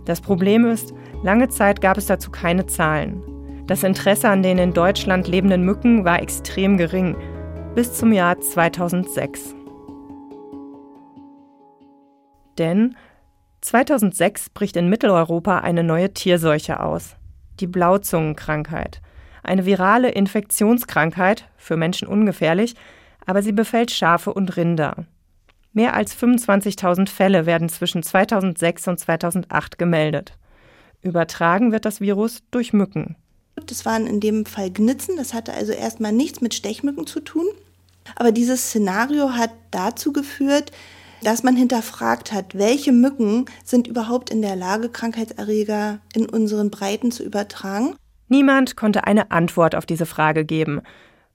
Das 0.06 0.22
Problem 0.22 0.66
ist, 0.66 0.94
lange 1.24 1.50
Zeit 1.50 1.82
gab 1.82 1.98
es 1.98 2.08
dazu 2.08 2.32
keine 2.32 2.66
Zahlen. 2.66 3.22
Das 3.68 3.84
Interesse 3.84 4.30
an 4.30 4.44
den 4.44 4.58
in 4.58 4.74
Deutschland 4.74 5.28
lebenden 5.28 5.64
Mücken 5.64 6.04
war 6.04 6.22
extrem 6.22 6.78
gering, 6.78 7.16
bis 7.76 7.94
zum 7.94 8.12
Jahr 8.12 8.40
2006. 8.40 9.56
Denn 12.58 12.96
2006 13.62 14.50
bricht 14.50 14.76
in 14.76 14.90
Mitteleuropa 14.90 15.60
eine 15.60 15.84
neue 15.84 16.14
Tierseuche 16.14 16.82
aus, 16.82 17.16
die 17.62 17.68
Blauzungenkrankheit. 17.68 19.02
Eine 19.42 19.66
virale 19.66 20.10
Infektionskrankheit, 20.10 21.50
für 21.58 21.78
Menschen 21.78 22.08
ungefährlich, 22.08 22.76
aber 23.26 23.42
sie 23.42 23.54
befällt 23.54 23.92
Schafe 23.92 24.34
und 24.34 24.58
Rinder. 24.58 25.06
Mehr 25.74 25.96
als 25.96 26.16
25.000 26.16 27.10
Fälle 27.10 27.46
werden 27.46 27.68
zwischen 27.68 28.04
2006 28.04 28.88
und 28.88 29.00
2008 29.00 29.80
gemeldet. 29.80 30.38
Übertragen 31.02 31.72
wird 31.72 31.86
das 31.86 32.00
Virus 32.00 32.44
durch 32.52 32.74
Mücken. 32.74 33.16
Das 33.56 33.86
waren 33.86 34.08
in 34.08 34.20
dem 34.20 34.46
Fall 34.46 34.72
Gnitzen, 34.72 35.18
das 35.18 35.34
hatte 35.34 35.54
also 35.54 35.74
erstmal 35.74 36.12
nichts 36.12 36.42
mit 36.42 36.54
Stechmücken 36.54 37.08
zu 37.08 37.20
tun. 37.20 37.46
Aber 38.16 38.32
dieses 38.32 38.70
Szenario 38.70 39.32
hat 39.32 39.52
dazu 39.72 40.14
geführt, 40.14 40.72
dass 41.24 41.44
man 41.44 41.56
hinterfragt 41.56 42.32
hat, 42.32 42.56
welche 42.56 42.92
Mücken 42.92 43.46
sind 43.64 43.88
überhaupt 43.88 44.30
in 44.30 44.42
der 44.42 44.56
Lage, 44.56 44.90
Krankheitserreger 44.90 46.00
in 46.14 46.30
unseren 46.30 46.70
Breiten 46.70 47.12
zu 47.12 47.24
übertragen. 47.24 47.96
Niemand 48.28 48.76
konnte 48.76 49.06
eine 49.06 49.32
Antwort 49.32 49.76
auf 49.76 49.86
diese 49.86 50.06
Frage 50.06 50.46
geben. 50.46 50.82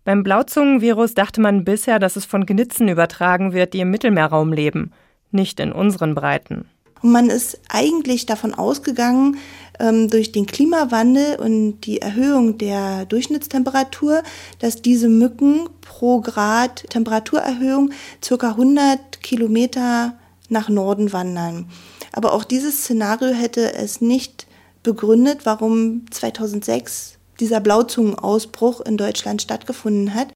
Beim 0.09 0.23
Blauzungenvirus 0.23 1.13
dachte 1.13 1.43
man 1.43 1.65
bisher, 1.65 1.99
dass 1.99 2.17
es 2.17 2.25
von 2.25 2.47
Gnitzen 2.47 2.89
übertragen 2.89 3.53
wird, 3.53 3.75
die 3.75 3.81
im 3.81 3.91
Mittelmeerraum 3.91 4.55
leben, 4.55 4.91
nicht 5.33 5.61
in 5.61 5.71
unseren 5.71 6.15
Breiten. 6.15 6.65
Und 7.03 7.13
man 7.13 7.29
ist 7.29 7.61
eigentlich 7.69 8.25
davon 8.25 8.55
ausgegangen, 8.55 9.37
ähm, 9.79 10.09
durch 10.09 10.33
den 10.33 10.47
Klimawandel 10.47 11.39
und 11.39 11.83
die 11.83 12.01
Erhöhung 12.01 12.57
der 12.57 13.05
Durchschnittstemperatur, 13.05 14.23
dass 14.61 14.81
diese 14.81 15.11
Mücken 15.11 15.69
pro 15.83 16.23
Grad 16.23 16.89
Temperaturerhöhung 16.89 17.91
circa 18.25 18.53
100 18.53 19.21
Kilometer 19.21 20.15
nach 20.49 20.71
Norden 20.71 21.13
wandern. 21.13 21.67
Aber 22.13 22.33
auch 22.33 22.45
dieses 22.45 22.79
Szenario 22.79 23.35
hätte 23.35 23.75
es 23.75 24.01
nicht 24.01 24.47
begründet, 24.83 25.41
warum 25.45 26.07
2006 26.11 27.18
dieser 27.41 27.61
Blauzungenausbruch 27.61 28.81
in 28.81 28.97
Deutschland 28.97 29.43
stattgefunden 29.43 30.15
hat. 30.15 30.33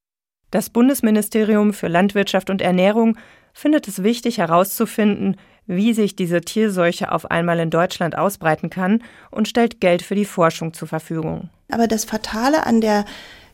Das 0.51 0.71
Bundesministerium 0.71 1.73
für 1.73 1.89
Landwirtschaft 1.89 2.51
und 2.51 2.61
Ernährung 2.61 3.17
findet 3.55 3.89
es 3.89 4.03
wichtig 4.03 4.39
herauszufinden, 4.39 5.37
wie 5.67 5.95
sich 5.95 6.17
diese 6.17 6.41
Tierseuche 6.41 7.13
auf 7.13 7.31
einmal 7.31 7.59
in 7.61 7.71
Deutschland 7.71 8.17
ausbreiten 8.17 8.71
kann 8.71 9.03
und 9.31 9.49
stellt 9.49 9.81
Geld 9.81 10.03
für 10.03 10.15
die 10.15 10.25
Forschung 10.25 10.75
zur 10.75 10.89
Verfügung. 10.89 11.51
Aber 11.71 11.87
das 11.87 12.05
Fatale 12.05 12.67
an 12.67 12.81
der 12.81 13.05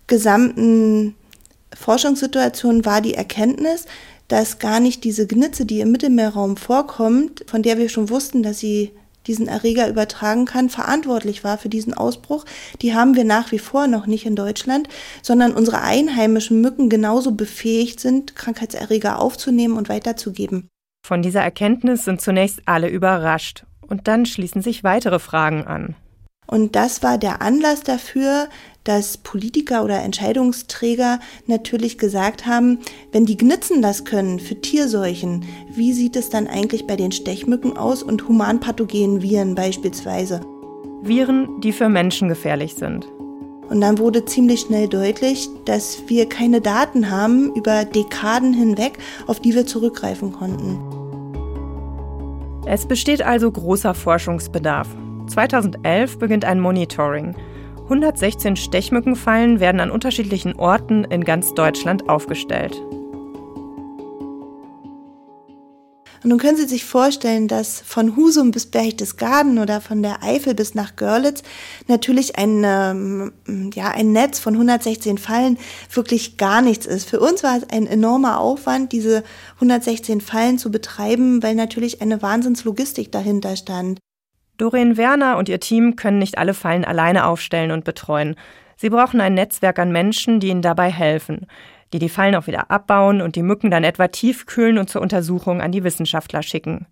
gesamten 0.06 1.14
Forschungssituation 1.74 2.84
war 2.84 3.00
die 3.00 3.14
Erkenntnis, 3.14 3.86
dass 4.28 4.58
gar 4.58 4.80
nicht 4.80 5.04
diese 5.04 5.26
Gnitze, 5.26 5.66
die 5.66 5.80
im 5.80 5.92
Mittelmeerraum 5.92 6.56
vorkommt, 6.56 7.44
von 7.46 7.62
der 7.62 7.78
wir 7.78 7.88
schon 7.88 8.10
wussten, 8.10 8.42
dass 8.42 8.58
sie 8.58 8.92
diesen 9.28 9.46
Erreger 9.46 9.88
übertragen 9.88 10.46
kann, 10.46 10.70
verantwortlich 10.70 11.44
war 11.44 11.58
für 11.58 11.68
diesen 11.68 11.94
Ausbruch, 11.94 12.44
die 12.82 12.94
haben 12.94 13.14
wir 13.14 13.24
nach 13.24 13.52
wie 13.52 13.58
vor 13.58 13.86
noch 13.86 14.06
nicht 14.06 14.26
in 14.26 14.34
Deutschland, 14.34 14.88
sondern 15.22 15.52
unsere 15.52 15.82
einheimischen 15.82 16.60
Mücken 16.60 16.88
genauso 16.88 17.32
befähigt 17.32 18.00
sind, 18.00 18.34
Krankheitserreger 18.34 19.20
aufzunehmen 19.20 19.76
und 19.76 19.88
weiterzugeben. 19.88 20.68
Von 21.06 21.22
dieser 21.22 21.42
Erkenntnis 21.42 22.04
sind 22.04 22.20
zunächst 22.20 22.62
alle 22.66 22.88
überrascht 22.88 23.64
und 23.86 24.08
dann 24.08 24.26
schließen 24.26 24.62
sich 24.62 24.82
weitere 24.82 25.18
Fragen 25.18 25.66
an. 25.66 25.94
Und 26.50 26.74
das 26.76 27.02
war 27.02 27.18
der 27.18 27.42
Anlass 27.42 27.82
dafür, 27.82 28.48
dass 28.84 29.18
Politiker 29.18 29.84
oder 29.84 30.02
Entscheidungsträger 30.02 31.20
natürlich 31.46 31.98
gesagt 31.98 32.46
haben, 32.46 32.78
wenn 33.12 33.26
die 33.26 33.36
Gnitzen 33.36 33.82
das 33.82 34.06
können 34.06 34.40
für 34.40 34.58
Tierseuchen, 34.58 35.44
wie 35.70 35.92
sieht 35.92 36.16
es 36.16 36.30
dann 36.30 36.46
eigentlich 36.46 36.86
bei 36.86 36.96
den 36.96 37.12
Stechmücken 37.12 37.76
aus 37.76 38.02
und 38.02 38.26
humanpathogenen 38.28 39.20
Viren 39.20 39.54
beispielsweise? 39.54 40.40
Viren, 41.02 41.60
die 41.60 41.72
für 41.72 41.90
Menschen 41.90 42.28
gefährlich 42.30 42.74
sind. 42.74 43.06
Und 43.68 43.82
dann 43.82 43.98
wurde 43.98 44.24
ziemlich 44.24 44.60
schnell 44.60 44.88
deutlich, 44.88 45.50
dass 45.66 45.98
wir 46.06 46.26
keine 46.26 46.62
Daten 46.62 47.10
haben 47.10 47.52
über 47.54 47.84
Dekaden 47.84 48.54
hinweg, 48.54 48.96
auf 49.26 49.40
die 49.40 49.54
wir 49.54 49.66
zurückgreifen 49.66 50.32
konnten. 50.32 50.78
Es 52.66 52.86
besteht 52.86 53.20
also 53.20 53.50
großer 53.50 53.92
Forschungsbedarf. 53.92 54.88
2011 55.28 56.18
beginnt 56.18 56.44
ein 56.44 56.60
Monitoring. 56.60 57.34
116 57.84 58.56
Stechmückenfallen 58.56 59.60
werden 59.60 59.80
an 59.80 59.90
unterschiedlichen 59.90 60.56
Orten 60.56 61.04
in 61.04 61.24
ganz 61.24 61.54
Deutschland 61.54 62.08
aufgestellt. 62.08 62.76
Und 66.22 66.30
nun 66.30 66.38
können 66.38 66.56
Sie 66.56 66.66
sich 66.66 66.84
vorstellen, 66.84 67.48
dass 67.48 67.80
von 67.80 68.16
Husum 68.16 68.50
bis 68.50 68.66
Berchtesgaden 68.66 69.58
oder 69.58 69.80
von 69.80 70.02
der 70.02 70.22
Eifel 70.22 70.54
bis 70.54 70.74
nach 70.74 70.96
Görlitz 70.96 71.42
natürlich 71.86 72.36
ein, 72.36 72.64
ähm, 72.66 73.32
ja, 73.74 73.90
ein 73.90 74.12
Netz 74.12 74.38
von 74.38 74.54
116 74.54 75.18
Fallen 75.18 75.58
wirklich 75.92 76.36
gar 76.36 76.60
nichts 76.60 76.86
ist. 76.86 77.08
Für 77.08 77.20
uns 77.20 77.42
war 77.42 77.56
es 77.56 77.64
ein 77.70 77.86
enormer 77.86 78.40
Aufwand, 78.40 78.92
diese 78.92 79.22
116 79.54 80.20
Fallen 80.20 80.58
zu 80.58 80.70
betreiben, 80.70 81.42
weil 81.42 81.54
natürlich 81.54 82.02
eine 82.02 82.20
Wahnsinnslogistik 82.20 83.12
dahinter 83.12 83.56
stand. 83.56 84.00
Doreen 84.58 84.96
Werner 84.96 85.38
und 85.38 85.48
ihr 85.48 85.60
Team 85.60 85.96
können 85.96 86.18
nicht 86.18 86.36
alle 86.36 86.52
Fallen 86.52 86.84
alleine 86.84 87.26
aufstellen 87.26 87.70
und 87.70 87.84
betreuen. 87.84 88.36
Sie 88.76 88.90
brauchen 88.90 89.20
ein 89.20 89.34
Netzwerk 89.34 89.78
an 89.78 89.90
Menschen, 89.90 90.38
die 90.38 90.48
ihnen 90.48 90.62
dabei 90.62 90.90
helfen 90.90 91.46
die 91.92 91.98
die 91.98 92.08
Fallen 92.08 92.34
auch 92.34 92.46
wieder 92.46 92.70
abbauen 92.70 93.20
und 93.20 93.36
die 93.36 93.42
Mücken 93.42 93.70
dann 93.70 93.84
etwa 93.84 94.08
tiefkühlen 94.08 94.78
und 94.78 94.90
zur 94.90 95.02
Untersuchung 95.02 95.60
an 95.60 95.72
die 95.72 95.84
Wissenschaftler 95.84 96.42
schicken. 96.42 96.86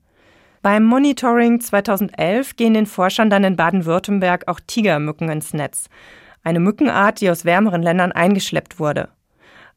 Beim 0.62 0.84
Monitoring 0.84 1.60
2011 1.60 2.56
gehen 2.56 2.74
den 2.74 2.86
Forschern 2.86 3.30
dann 3.30 3.44
in 3.44 3.56
Baden-Württemberg 3.56 4.48
auch 4.48 4.58
Tigermücken 4.66 5.28
ins 5.28 5.52
Netz. 5.52 5.88
Eine 6.42 6.60
Mückenart, 6.60 7.20
die 7.20 7.30
aus 7.30 7.44
wärmeren 7.44 7.82
Ländern 7.82 8.12
eingeschleppt 8.12 8.78
wurde. 8.78 9.08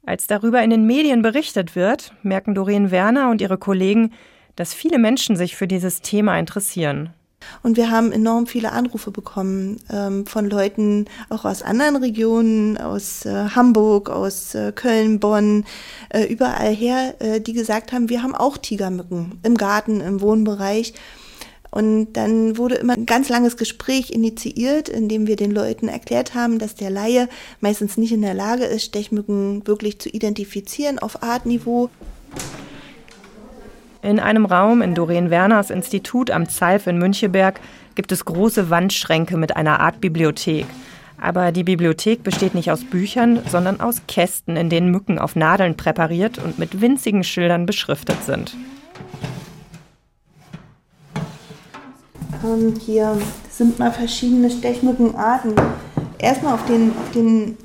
Als 0.05 0.27
darüber 0.27 0.63
in 0.63 0.69
den 0.69 0.85
Medien 0.85 1.21
berichtet 1.21 1.75
wird, 1.75 2.13
merken 2.23 2.55
Doreen 2.55 2.89
Werner 2.89 3.29
und 3.29 3.41
ihre 3.41 3.57
Kollegen, 3.57 4.13
dass 4.55 4.73
viele 4.73 4.97
Menschen 4.97 5.35
sich 5.35 5.55
für 5.55 5.67
dieses 5.67 6.01
Thema 6.01 6.39
interessieren. 6.39 7.13
Und 7.63 7.77
wir 7.77 7.91
haben 7.91 8.11
enorm 8.11 8.47
viele 8.47 8.71
Anrufe 8.71 9.11
bekommen 9.11 9.77
ähm, 9.91 10.25
von 10.25 10.49
Leuten 10.49 11.05
auch 11.29 11.45
aus 11.45 11.61
anderen 11.61 11.97
Regionen, 11.97 12.77
aus 12.77 13.25
äh, 13.25 13.49
Hamburg, 13.49 14.09
aus 14.09 14.55
äh, 14.55 14.71
Köln, 14.73 15.19
Bonn, 15.19 15.65
äh, 16.09 16.23
überall 16.23 16.73
her, 16.73 17.15
äh, 17.19 17.41
die 17.41 17.53
gesagt 17.53 17.91
haben, 17.91 18.09
wir 18.09 18.23
haben 18.23 18.35
auch 18.35 18.57
Tigermücken 18.57 19.39
im 19.43 19.55
Garten, 19.55 20.01
im 20.01 20.21
Wohnbereich. 20.21 20.93
Und 21.71 22.13
dann 22.13 22.57
wurde 22.57 22.75
immer 22.75 22.93
ein 22.93 23.05
ganz 23.05 23.29
langes 23.29 23.55
Gespräch 23.55 24.09
initiiert, 24.09 24.89
in 24.89 25.07
dem 25.07 25.27
wir 25.27 25.35
den 25.35 25.51
Leuten 25.51 25.87
erklärt 25.87 26.33
haben, 26.33 26.57
dass 26.57 26.73
der 26.73 26.89
Laie 26.89 27.29
meistens 27.61 27.97
nicht 27.97 28.11
in 28.11 28.23
der 28.23 28.33
Lage 28.33 28.65
ist, 28.65 28.85
Stechmücken 28.85 29.67
wirklich 29.67 29.99
zu 29.99 30.09
identifizieren 30.09 30.97
auf 30.97 31.21
Artniveau. 31.21 31.89
In 34.01 34.21
einem 34.21 34.45
Raum 34.45 34.81
in 34.81 34.95
Doreen 34.95 35.29
Werners 35.29 35.69
Institut 35.69 36.31
am 36.31 36.47
Zalf 36.47 36.87
in 36.87 36.97
Müncheberg 36.97 37.59
gibt 37.95 38.13
es 38.13 38.23
große 38.23 38.69
Wandschränke 38.69 39.35
mit 39.35 39.57
einer 39.57 39.81
Art 39.81 39.99
Bibliothek. 39.99 40.65
Aber 41.21 41.51
die 41.51 41.65
Bibliothek 41.65 42.23
besteht 42.23 42.55
nicht 42.55 42.71
aus 42.71 42.85
Büchern, 42.85 43.41
sondern 43.49 43.81
aus 43.81 44.01
Kästen, 44.07 44.55
in 44.55 44.69
denen 44.69 44.89
Mücken 44.89 45.19
auf 45.19 45.35
Nadeln 45.35 45.75
präpariert 45.75 46.37
und 46.37 46.57
mit 46.57 46.79
winzigen 46.79 47.25
Schildern 47.25 47.65
beschriftet 47.65 48.23
sind. 48.23 48.55
Und 52.41 52.77
hier 52.77 53.17
sind 53.49 53.79
mal 53.79 53.91
verschiedene 53.91 54.49
Stechmückenarten. 54.49 55.55
Erstmal 56.19 56.53
auf 56.53 56.65
den, 56.67 56.91
auf 56.91 57.11
den 57.13 57.57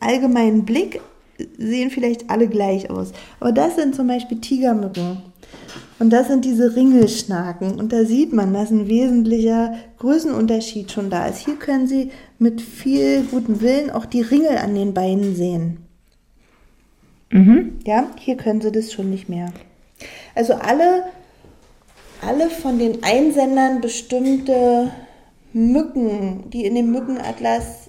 allgemeinen 0.00 0.66
Blick 0.66 1.00
sehen 1.58 1.90
vielleicht 1.90 2.30
alle 2.30 2.48
gleich 2.48 2.88
aus. 2.88 3.12
Aber 3.40 3.52
das 3.52 3.76
sind 3.76 3.94
zum 3.94 4.06
Beispiel 4.06 4.40
Tigermücken. 4.40 5.18
Und 5.98 6.10
das 6.10 6.28
sind 6.28 6.44
diese 6.44 6.76
Ringelschnaken. 6.76 7.78
Und 7.78 7.92
da 7.92 8.04
sieht 8.04 8.32
man, 8.32 8.54
dass 8.54 8.70
ein 8.70 8.86
wesentlicher 8.86 9.74
Größenunterschied 9.98 10.92
schon 10.92 11.10
da 11.10 11.26
ist. 11.26 11.38
Hier 11.38 11.56
können 11.56 11.88
Sie 11.88 12.12
mit 12.38 12.60
viel 12.60 13.22
gutem 13.24 13.60
Willen 13.60 13.90
auch 13.90 14.06
die 14.06 14.22
Ringel 14.22 14.58
an 14.58 14.76
den 14.76 14.94
Beinen 14.94 15.34
sehen. 15.34 15.78
Mhm. 17.30 17.80
Ja, 17.84 18.08
hier 18.18 18.36
können 18.36 18.60
Sie 18.60 18.70
das 18.70 18.92
schon 18.92 19.10
nicht 19.10 19.28
mehr. 19.28 19.52
Also 20.36 20.54
alle, 20.54 21.02
alle 22.24 22.48
von 22.48 22.78
den 22.78 23.02
Einsendern 23.02 23.80
bestimmte 23.80 24.92
Mücken, 25.52 26.48
die 26.50 26.64
in 26.64 26.76
dem 26.76 26.92
Mückenatlas 26.92 27.87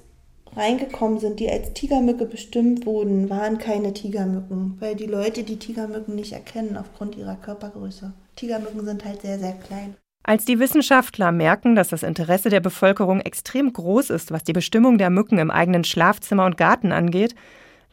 reingekommen 0.60 1.20
sind, 1.20 1.40
die 1.40 1.50
als 1.50 1.74
Tigermücke 1.74 2.26
bestimmt 2.26 2.86
wurden, 2.86 3.30
waren 3.30 3.58
keine 3.58 3.94
Tigermücken, 3.94 4.76
weil 4.80 4.96
die 4.96 5.06
Leute 5.06 5.44
die 5.44 5.58
Tigermücken 5.58 6.16
nicht 6.16 6.34
erkennen 6.34 6.78
aufgrund 6.78 7.16
ihrer 7.16 7.36
Körpergröße. 7.36 8.14
Tigermücken 8.36 8.86
sind 8.86 9.06
halt 9.06 9.22
sehr, 9.22 9.40
sehr 9.40 9.54
klein. 9.54 9.96
Als 10.24 10.46
die 10.46 10.60
Wissenschaftler 10.60 11.32
merken, 11.32 11.76
dass 11.76 11.88
das 11.88 12.04
Interesse 12.04 12.50
der 12.50 12.60
Bevölkerung 12.60 13.22
extrem 13.22 13.72
groß 13.72 14.10
ist, 14.10 14.32
was 14.32 14.44
die 14.44 14.54
Bestimmung 14.54 14.98
der 14.98 15.10
Mücken 15.10 15.40
im 15.40 15.50
eigenen 15.50 15.86
Schlafzimmer 15.86 16.46
und 16.46 16.58
Garten 16.58 16.92
angeht, 16.92 17.36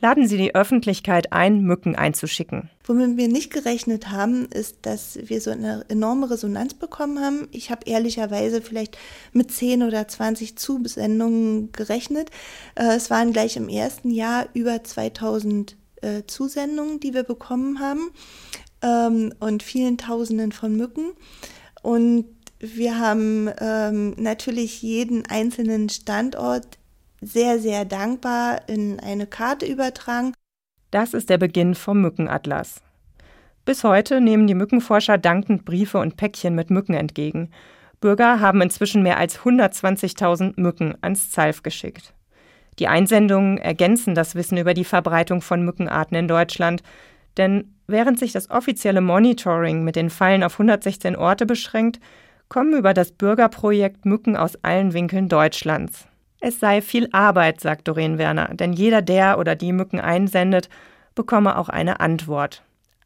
laden 0.00 0.28
sie 0.28 0.36
die 0.36 0.54
Öffentlichkeit 0.54 1.32
ein, 1.32 1.62
Mücken 1.62 1.96
einzuschicken. 1.96 2.70
Womit 2.84 3.16
wir 3.16 3.28
nicht 3.28 3.52
gerechnet 3.52 4.10
haben, 4.10 4.46
ist, 4.46 4.78
dass 4.82 5.18
wir 5.22 5.40
so 5.40 5.50
eine 5.50 5.84
enorme 5.88 6.30
Resonanz 6.30 6.74
bekommen 6.74 7.20
haben. 7.20 7.48
Ich 7.50 7.70
habe 7.70 7.86
ehrlicherweise 7.86 8.60
vielleicht 8.60 8.98
mit 9.32 9.50
10 9.50 9.82
oder 9.82 10.06
20 10.06 10.56
Zusendungen 10.56 11.72
gerechnet. 11.72 12.30
Äh, 12.74 12.96
es 12.96 13.10
waren 13.10 13.32
gleich 13.32 13.56
im 13.56 13.68
ersten 13.68 14.10
Jahr 14.10 14.46
über 14.54 14.84
2000 14.84 15.76
äh, 16.02 16.22
Zusendungen, 16.26 17.00
die 17.00 17.14
wir 17.14 17.22
bekommen 17.22 17.80
haben 17.80 18.10
ähm, 18.82 19.32
und 19.40 19.62
vielen 19.62 19.98
Tausenden 19.98 20.52
von 20.52 20.76
Mücken. 20.76 21.12
Und 21.82 22.26
wir 22.58 22.98
haben 22.98 23.50
ähm, 23.60 24.14
natürlich 24.16 24.82
jeden 24.82 25.26
einzelnen 25.26 25.88
Standort 25.88 26.78
sehr, 27.20 27.58
sehr 27.58 27.84
dankbar 27.84 28.68
in 28.68 29.00
eine 29.00 29.26
Karte 29.26 29.66
übertragen. 29.66 30.32
Das 30.90 31.14
ist 31.14 31.30
der 31.30 31.38
Beginn 31.38 31.74
vom 31.74 32.00
Mückenatlas. 32.00 32.82
Bis 33.64 33.82
heute 33.82 34.20
nehmen 34.20 34.46
die 34.46 34.54
Mückenforscher 34.54 35.18
dankend 35.18 35.64
Briefe 35.64 35.98
und 35.98 36.16
Päckchen 36.16 36.54
mit 36.54 36.70
Mücken 36.70 36.94
entgegen. 36.94 37.50
Bürger 38.00 38.40
haben 38.40 38.60
inzwischen 38.60 39.02
mehr 39.02 39.18
als 39.18 39.40
120.000 39.40 40.54
Mücken 40.60 40.94
ans 41.00 41.30
Zalf 41.30 41.62
geschickt. 41.62 42.14
Die 42.78 42.88
Einsendungen 42.88 43.58
ergänzen 43.58 44.14
das 44.14 44.34
Wissen 44.34 44.58
über 44.58 44.74
die 44.74 44.84
Verbreitung 44.84 45.40
von 45.40 45.64
Mückenarten 45.64 46.16
in 46.16 46.28
Deutschland, 46.28 46.82
denn 47.36 47.74
während 47.86 48.18
sich 48.18 48.32
das 48.32 48.50
offizielle 48.50 49.00
Monitoring 49.00 49.82
mit 49.82 49.96
den 49.96 50.10
Fallen 50.10 50.44
auf 50.44 50.54
116 50.54 51.16
Orte 51.16 51.46
beschränkt, 51.46 52.00
kommen 52.48 52.74
über 52.74 52.94
das 52.94 53.12
Bürgerprojekt 53.12 54.04
Mücken 54.04 54.36
aus 54.36 54.56
allen 54.62 54.92
Winkeln 54.92 55.28
Deutschlands. 55.28 56.06
Es 56.40 56.60
sei 56.60 56.82
viel 56.82 57.08
Arbeit, 57.12 57.60
sagt 57.60 57.88
Doreen 57.88 58.18
Werner, 58.18 58.54
denn 58.54 58.72
jeder, 58.72 59.02
der 59.02 59.38
oder 59.38 59.54
die 59.54 59.72
Mücken 59.72 60.00
einsendet, 60.00 60.68
bekomme 61.14 61.58
auch 61.58 61.68
eine 61.68 62.00
Antwort. 62.00 62.62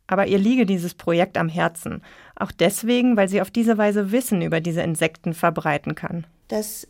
Aber 0.07 0.27
ihr 0.27 0.39
liege 0.39 0.67
dieses 0.67 0.95
Projekt 0.95 1.39
am 1.39 1.49
Herzen, 1.49 2.03
auch 2.35 2.51
deswegen, 2.51 3.17
weil 3.17 3.29
sie 3.29 3.41
auf 3.41 3.51
diese 3.51 3.79
Weise 3.79 4.11
Wissen 4.11 4.43
über 4.43 4.61
diese 4.61 4.83
Insekten 4.83 5.35
verbreiten 5.35 5.95
kann. 5.95 6.27
Das 6.49 6.89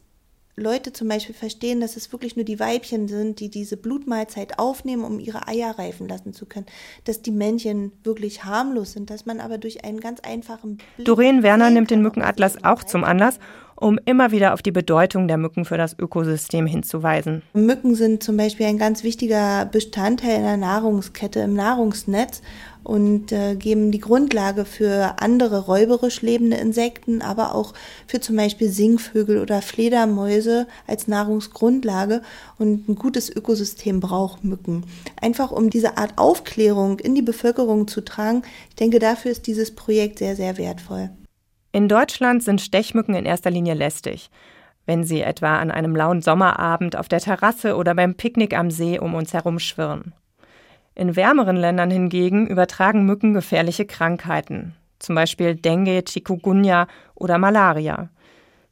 Leute 0.57 0.93
zum 0.93 1.09
Beispiel 1.09 1.35
verstehen, 1.35 1.81
dass 1.81 1.97
es 1.97 2.13
wirklich 2.13 2.37
nur 2.37 2.45
die 2.45 2.61
Weibchen 2.61 3.09
sind, 3.09 3.41
die 3.41 3.51
diese 3.51 3.77
Blutmahlzeit 3.77 4.59
aufnehmen, 4.59 5.05
um 5.05 5.19
ihre 5.19 5.49
Eier 5.49 5.79
reifen 5.79 6.09
lassen 6.09 6.33
zu 6.33 6.47
können. 6.47 6.67
Dass 7.05 7.23
die 7.23 7.31
Männchen 7.31 7.93
wirklich 8.05 8.45
harmlos 8.45 8.93
sind, 8.93 9.11
dass 9.11 9.27
man 9.27 9.41
aber 9.41 9.59
durch 9.59 9.85
einen 9.85 10.01
ganz 10.01 10.21
einfachen. 10.21 10.79
Blick 10.97 11.07
Doreen 11.07 11.43
Werner 11.43 11.71
nimmt 11.71 11.91
den 11.91 12.03
Mückenatlas 12.03 12.63
auch 12.63 12.85
zum 12.85 13.05
Anlass, 13.05 13.39
um 13.81 13.99
immer 14.05 14.31
wieder 14.31 14.55
auf 14.55 14.63
die 14.63 14.71
Bedeutung 14.71 15.27
der 15.27 15.39
Mücken 15.39 15.65
für 15.65 15.79
das 15.79 15.99
Ökosystem 15.99 16.67
hinzuweisen. 16.67 17.43
Mücken 17.55 17.95
sind 17.95 18.23
zum 18.23 18.37
Beispiel 18.37 18.67
ein 18.67 18.79
ganz 18.79 19.03
wichtiger 19.03 19.65
Bestandteil 19.65 20.37
in 20.37 20.45
der 20.45 20.57
Nahrungskette, 20.59 21.41
im 21.41 21.55
Nahrungsnetz 21.55 22.43
und 22.85 23.33
äh, 23.33 23.57
geben 23.57 23.91
die 23.91 23.99
Grundlage 23.99 24.65
für 24.65 25.17
andere 25.19 25.67
räuberisch 25.67 26.23
lebende 26.23 26.57
Insekten, 26.59 27.23
aber 27.23 27.55
auch 27.55 27.73
für 28.07 28.21
zum 28.21 28.37
Beispiel 28.37 28.69
Singvögel 28.71 29.41
oder 29.41 29.63
Fledermäuse 29.63 30.67
als 30.87 31.09
Nahrungsgrundlage. 31.09 32.23
Und 32.59 32.89
ein 32.89 32.95
gutes 32.95 33.35
Ökosystem 33.35 34.01
braucht 34.01 34.45
Mücken. 34.45 34.85
Einfach 35.21 35.51
um 35.51 35.71
diese 35.71 35.97
Art 35.97 36.15
Aufklärung 36.17 36.99
in 36.99 37.15
die 37.15 37.23
Bevölkerung 37.23 37.89
zu 37.89 38.03
tragen. 38.03 38.43
Ich 38.69 38.77
denke, 38.77 38.99
dafür 38.99 39.31
ist 39.31 39.47
dieses 39.47 39.75
Projekt 39.75 40.19
sehr, 40.19 40.37
sehr 40.37 40.59
wertvoll. 40.59 41.11
In 41.73 41.87
Deutschland 41.87 42.43
sind 42.43 42.61
Stechmücken 42.61 43.15
in 43.15 43.25
erster 43.25 43.51
Linie 43.51 43.75
lästig. 43.75 44.31
Wenn 44.87 45.05
sie 45.05 45.21
etwa 45.21 45.59
an 45.59 45.71
einem 45.71 45.95
lauen 45.95 46.21
Sommerabend 46.21 46.97
auf 46.97 47.07
der 47.07 47.21
Terrasse 47.21 47.77
oder 47.77 47.95
beim 47.95 48.17
Picknick 48.17 48.57
am 48.57 48.73
See 48.73 48.99
um 48.99 49.15
uns 49.15 49.33
herum 49.33 49.61
schwirren. 49.61 50.13
In 50.97 51.15
wärmeren 51.15 51.57
Ländern 51.57 51.93
hingegen 51.93 52.49
übertragen 52.49 53.07
Mücken 53.07 53.35
gefährliche 53.35 53.87
Krankheiten, 53.87 54.75
zum 54.99 55.15
Beispiel 55.15 55.55
Dengue, 55.55 56.03
Chikungunya 56.05 56.89
oder 57.15 57.39
Malaria. 57.39 58.09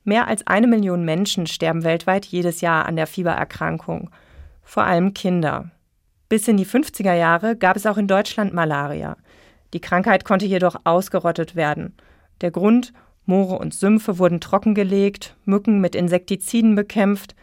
Mehr 0.03 0.27
als 0.27 0.45
eine 0.49 0.67
Million 0.67 1.05
Menschen 1.05 1.47
sterben 1.47 1.85
weltweit 1.85 2.27
jedes 2.27 2.63
Jahr 2.63 2.87
an 2.87 2.97
der 2.97 3.07
Fiebererkrankung. 3.07 4.11
Vor 4.65 4.83
allem 4.83 5.15
Kinder. 5.15 5.71
Bis 6.29 6.49
in 6.49 6.57
die 6.57 6.67
50er 6.67 7.15
Jahre 7.15 7.55
gab 7.55 7.77
es 7.77 7.87
auch 7.87 7.97
in 7.97 8.09
Deutschland 8.09 8.53
Malaria. 8.53 9.17
Die 9.73 9.81
Krankheit 9.81 10.25
konnte 10.25 10.47
jedoch 10.47 10.81
ausgerottet 10.85 11.55
werden. 11.55 11.95
Der 12.40 12.51
Grund, 12.51 12.92
Moore 13.27 13.59
und 13.59 13.74
Sümpfe 13.74 14.18
wurden 14.18 14.40
trockengelegt, 14.40 15.37
Mücken 15.44 15.81
mit 15.81 15.94
Insektiziden 15.94 16.74
bekämpft 16.74 17.35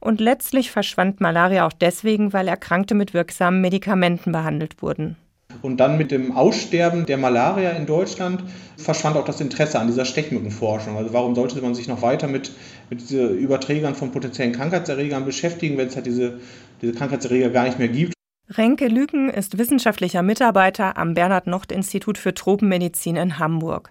und 0.00 0.20
letztlich 0.20 0.70
verschwand 0.70 1.20
Malaria 1.20 1.66
auch 1.66 1.72
deswegen, 1.72 2.32
weil 2.32 2.48
Erkrankte 2.48 2.94
mit 2.94 3.14
wirksamen 3.14 3.60
Medikamenten 3.60 4.32
behandelt 4.32 4.80
wurden. 4.82 5.16
Und 5.62 5.78
dann 5.78 5.98
mit 5.98 6.10
dem 6.10 6.32
Aussterben 6.32 7.06
der 7.06 7.16
Malaria 7.16 7.70
in 7.70 7.86
Deutschland 7.86 8.42
verschwand 8.76 9.16
auch 9.16 9.24
das 9.24 9.40
Interesse 9.40 9.78
an 9.78 9.86
dieser 9.86 10.04
Stechmückenforschung. 10.04 10.96
Also 10.96 11.12
warum 11.12 11.34
sollte 11.34 11.60
man 11.60 11.74
sich 11.74 11.88
noch 11.88 12.02
weiter 12.02 12.26
mit, 12.26 12.52
mit 12.90 13.00
diesen 13.00 13.38
Überträgern 13.38 13.94
von 13.94 14.10
potenziellen 14.10 14.52
Krankheitserregern 14.52 15.24
beschäftigen, 15.24 15.78
wenn 15.78 15.88
es 15.88 15.96
halt 15.96 16.06
diese, 16.06 16.40
diese 16.82 16.92
Krankheitserreger 16.92 17.50
gar 17.50 17.64
nicht 17.64 17.78
mehr 17.78 17.88
gibt? 17.88 18.14
Renke 18.50 18.88
Lüken 18.88 19.30
ist 19.30 19.56
wissenschaftlicher 19.56 20.22
Mitarbeiter 20.22 20.98
am 20.98 21.14
Bernhard-Nocht-Institut 21.14 22.18
für 22.18 22.34
Tropenmedizin 22.34 23.16
in 23.16 23.38
Hamburg. 23.38 23.90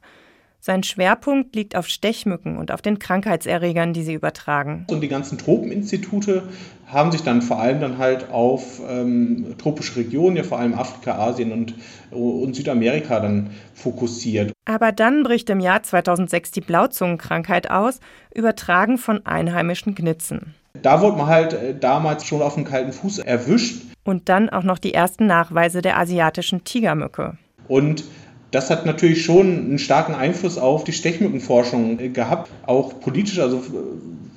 Sein 0.65 0.81
Schwerpunkt 0.83 1.57
liegt 1.57 1.75
auf 1.75 1.89
Stechmücken 1.89 2.55
und 2.55 2.71
auf 2.71 2.81
den 2.81 2.97
Krankheitserregern, 2.97 3.91
die 3.91 4.03
sie 4.03 4.13
übertragen. 4.13 4.85
Und 4.89 5.01
die 5.01 5.09
ganzen 5.09 5.37
Tropeninstitute 5.37 6.43
haben 6.87 7.11
sich 7.11 7.21
dann 7.21 7.41
vor 7.41 7.59
allem 7.59 7.81
dann 7.81 7.97
halt 7.97 8.29
auf 8.31 8.79
ähm, 8.89 9.55
tropische 9.57 9.97
Regionen, 9.97 10.37
ja 10.37 10.43
vor 10.43 10.59
allem 10.59 10.73
Afrika, 10.73 11.17
Asien 11.17 11.51
und, 11.51 11.75
und 12.11 12.55
Südamerika 12.55 13.19
dann 13.19 13.49
fokussiert. 13.73 14.53
Aber 14.63 14.93
dann 14.93 15.23
bricht 15.23 15.49
im 15.49 15.59
Jahr 15.59 15.83
2006 15.83 16.51
die 16.51 16.61
Blauzungenkrankheit 16.61 17.69
aus, 17.69 17.99
übertragen 18.33 18.97
von 18.97 19.25
einheimischen 19.25 19.95
Gnitzen. 19.95 20.55
Da 20.81 21.01
wurde 21.01 21.17
man 21.17 21.27
halt 21.27 21.51
äh, 21.51 21.75
damals 21.77 22.25
schon 22.25 22.41
auf 22.41 22.55
dem 22.55 22.63
kalten 22.63 22.93
Fuß 22.93 23.19
erwischt. 23.19 23.81
Und 24.05 24.29
dann 24.29 24.47
auch 24.47 24.63
noch 24.63 24.79
die 24.79 24.93
ersten 24.93 25.27
Nachweise 25.27 25.81
der 25.81 25.99
asiatischen 25.99 26.63
Tigermücke. 26.63 27.37
Und 27.67 28.05
das 28.53 28.69
hat 28.69 28.85
natürlich 28.85 29.25
schon 29.25 29.47
einen 29.47 29.79
starken 29.79 30.13
Einfluss 30.13 30.59
auf 30.59 30.83
die 30.83 30.93
Stechmückenforschung 30.93 32.13
gehabt, 32.13 32.51
auch 32.67 32.99
politisch. 32.99 33.39
Also 33.39 33.57
äh, 33.57 33.61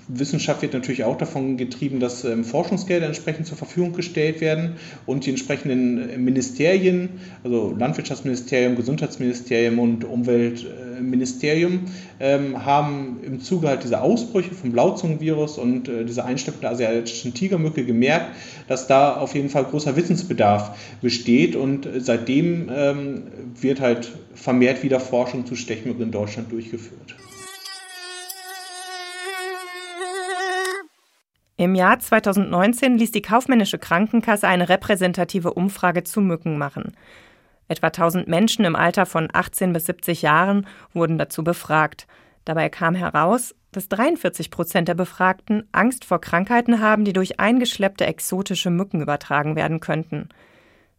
Wissenschaft 0.08 0.62
wird 0.62 0.72
natürlich 0.72 1.04
auch 1.04 1.18
davon 1.18 1.56
getrieben, 1.56 1.98
dass 1.98 2.24
ähm, 2.24 2.44
Forschungsgelder 2.44 3.06
entsprechend 3.06 3.46
zur 3.46 3.56
Verfügung 3.56 3.92
gestellt 3.92 4.40
werden 4.40 4.76
und 5.04 5.26
die 5.26 5.30
entsprechenden 5.30 6.10
äh, 6.10 6.18
Ministerien, 6.18 7.20
also 7.42 7.74
Landwirtschaftsministerium, 7.76 8.76
Gesundheitsministerium 8.76 9.78
und 9.80 10.04
Umweltministerium, 10.04 11.80
ähm, 12.20 12.64
haben 12.64 13.18
im 13.24 13.40
Zuge 13.40 13.68
halt 13.68 13.82
dieser 13.82 14.02
Ausbrüche 14.02 14.54
vom 14.54 14.70
Blauzungenvirus 14.70 15.58
und 15.58 15.88
äh, 15.88 16.04
dieser 16.04 16.24
Einschleppung 16.24 16.60
der 16.60 16.70
asiatischen 16.70 17.34
Tigermücke 17.34 17.84
gemerkt, 17.84 18.36
dass 18.68 18.86
da 18.86 19.16
auf 19.16 19.34
jeden 19.34 19.48
Fall 19.48 19.64
großer 19.64 19.96
Wissensbedarf 19.96 20.76
besteht 21.02 21.56
und 21.56 21.88
seitdem 21.98 22.70
ähm, 22.72 23.22
wird 23.60 23.80
halt 23.80 24.12
vermehrt 24.34 24.84
wieder 24.84 25.00
Forschung 25.00 25.46
zu 25.46 25.56
Stechmücken 25.56 26.02
in 26.02 26.10
Deutschland 26.12 26.52
durchgeführt. 26.52 27.16
Im 31.58 31.74
Jahr 31.74 31.98
2019 31.98 32.98
ließ 32.98 33.12
die 33.12 33.22
kaufmännische 33.22 33.78
Krankenkasse 33.78 34.46
eine 34.46 34.68
repräsentative 34.68 35.54
Umfrage 35.54 36.04
zu 36.04 36.20
Mücken 36.20 36.58
machen. 36.58 36.92
Etwa 37.68 37.86
1000 37.86 38.28
Menschen 38.28 38.66
im 38.66 38.76
Alter 38.76 39.06
von 39.06 39.28
18 39.32 39.72
bis 39.72 39.86
70 39.86 40.20
Jahren 40.20 40.66
wurden 40.92 41.16
dazu 41.16 41.42
befragt. 41.42 42.06
Dabei 42.44 42.68
kam 42.68 42.94
heraus, 42.94 43.54
dass 43.72 43.88
43 43.88 44.50
Prozent 44.50 44.88
der 44.88 44.94
Befragten 44.94 45.66
Angst 45.72 46.04
vor 46.04 46.20
Krankheiten 46.20 46.80
haben, 46.80 47.06
die 47.06 47.14
durch 47.14 47.40
eingeschleppte 47.40 48.04
exotische 48.06 48.70
Mücken 48.70 49.00
übertragen 49.00 49.56
werden 49.56 49.80
könnten. 49.80 50.28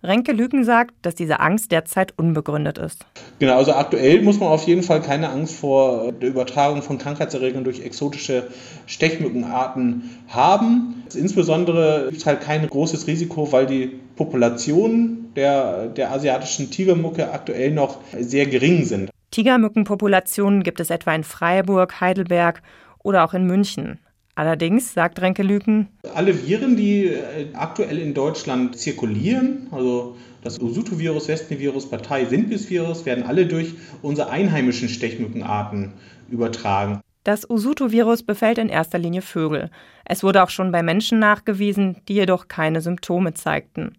Renke 0.04 0.32
Lügen 0.32 0.64
sagt, 0.64 0.94
dass 1.02 1.16
diese 1.16 1.40
Angst 1.40 1.72
derzeit 1.72 2.14
unbegründet 2.18 2.78
ist. 2.78 3.06
Genau, 3.40 3.58
also 3.58 3.74
aktuell 3.74 4.22
muss 4.22 4.40
man 4.40 4.50
auf 4.50 4.68
jeden 4.68 4.84
Fall 4.84 5.02
keine 5.02 5.30
Angst 5.30 5.56
vor 5.56 6.12
der 6.12 6.30
Übertragung 6.30 6.84
von 6.84 7.00
Krankheitserregern 7.00 7.64
durch 7.64 7.82
exotische 7.82 8.48
Stechmückenarten 8.86 10.10
haben. 10.28 11.04
Insbesondere 11.16 12.06
gibt 12.10 12.22
es 12.22 12.26
halt 12.28 12.42
kein 12.42 12.68
großes 12.68 13.08
Risiko, 13.08 13.52
weil 13.52 13.66
die 13.66 14.00
Populationen 14.16 15.34
der, 15.36 15.88
der 15.88 16.12
asiatischen 16.12 16.70
Tigermücke 16.70 17.32
aktuell 17.32 17.72
noch 17.72 17.98
sehr 18.20 18.46
gering 18.46 18.86
sind. 18.86 19.10
Tigermückenpopulationen 19.32 20.62
gibt 20.62 20.80
es 20.80 20.92
etwa 20.92 21.14
in 21.16 21.24
Freiburg, 21.24 22.00
Heidelberg 22.00 22.62
oder 23.04 23.24
auch 23.24 23.34
in 23.34 23.46
München. 23.46 24.00
Allerdings, 24.38 24.94
sagt 24.94 25.20
Renke 25.20 25.42
Lüken, 25.42 25.88
alle 26.14 26.46
Viren, 26.46 26.78
die 26.78 27.06
äh, 27.06 27.48
aktuell 27.56 27.98
in 27.98 28.14
Deutschland 28.14 28.78
zirkulieren, 28.78 29.66
also 29.72 30.16
das 30.44 30.60
Usutu-Virus, 30.60 31.28
Westnil-Virus, 31.28 31.90
Partei-Sindbis-Virus, 31.90 33.08
werden 33.08 33.24
alle 33.24 33.48
durch 33.48 33.74
unsere 34.04 34.30
einheimischen 34.30 34.90
Stechmückenarten 34.90 35.94
übertragen. 36.30 37.02
Das 37.24 37.50
Usutu-Virus 37.50 38.22
befällt 38.22 38.60
in 38.60 38.70
erster 38.70 39.00
Linie 39.00 39.24
Vögel. 39.24 39.72
Es 40.06 40.22
wurde 40.22 40.44
auch 40.44 40.52
schon 40.52 40.72
bei 40.72 40.84
Menschen 40.84 41.18
nachgewiesen, 41.18 41.98
die 42.08 42.14
jedoch 42.14 42.48
keine 42.48 42.82
Symptome 42.82 43.34
zeigten. 43.34 43.98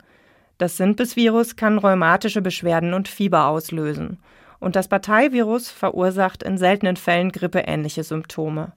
Das 0.58 0.76
Sindbis-Virus 0.76 1.56
kann 1.56 1.78
rheumatische 1.78 2.42
Beschwerden 2.42 2.94
und 2.94 3.08
Fieber 3.08 3.48
auslösen. 3.48 4.18
Und 4.60 4.76
das 4.76 4.86
Parteivirus 4.86 5.68
verursacht 5.68 6.44
in 6.44 6.58
seltenen 6.58 6.94
Fällen 6.94 7.32
grippeähnliche 7.32 8.04
Symptome. 8.04 8.72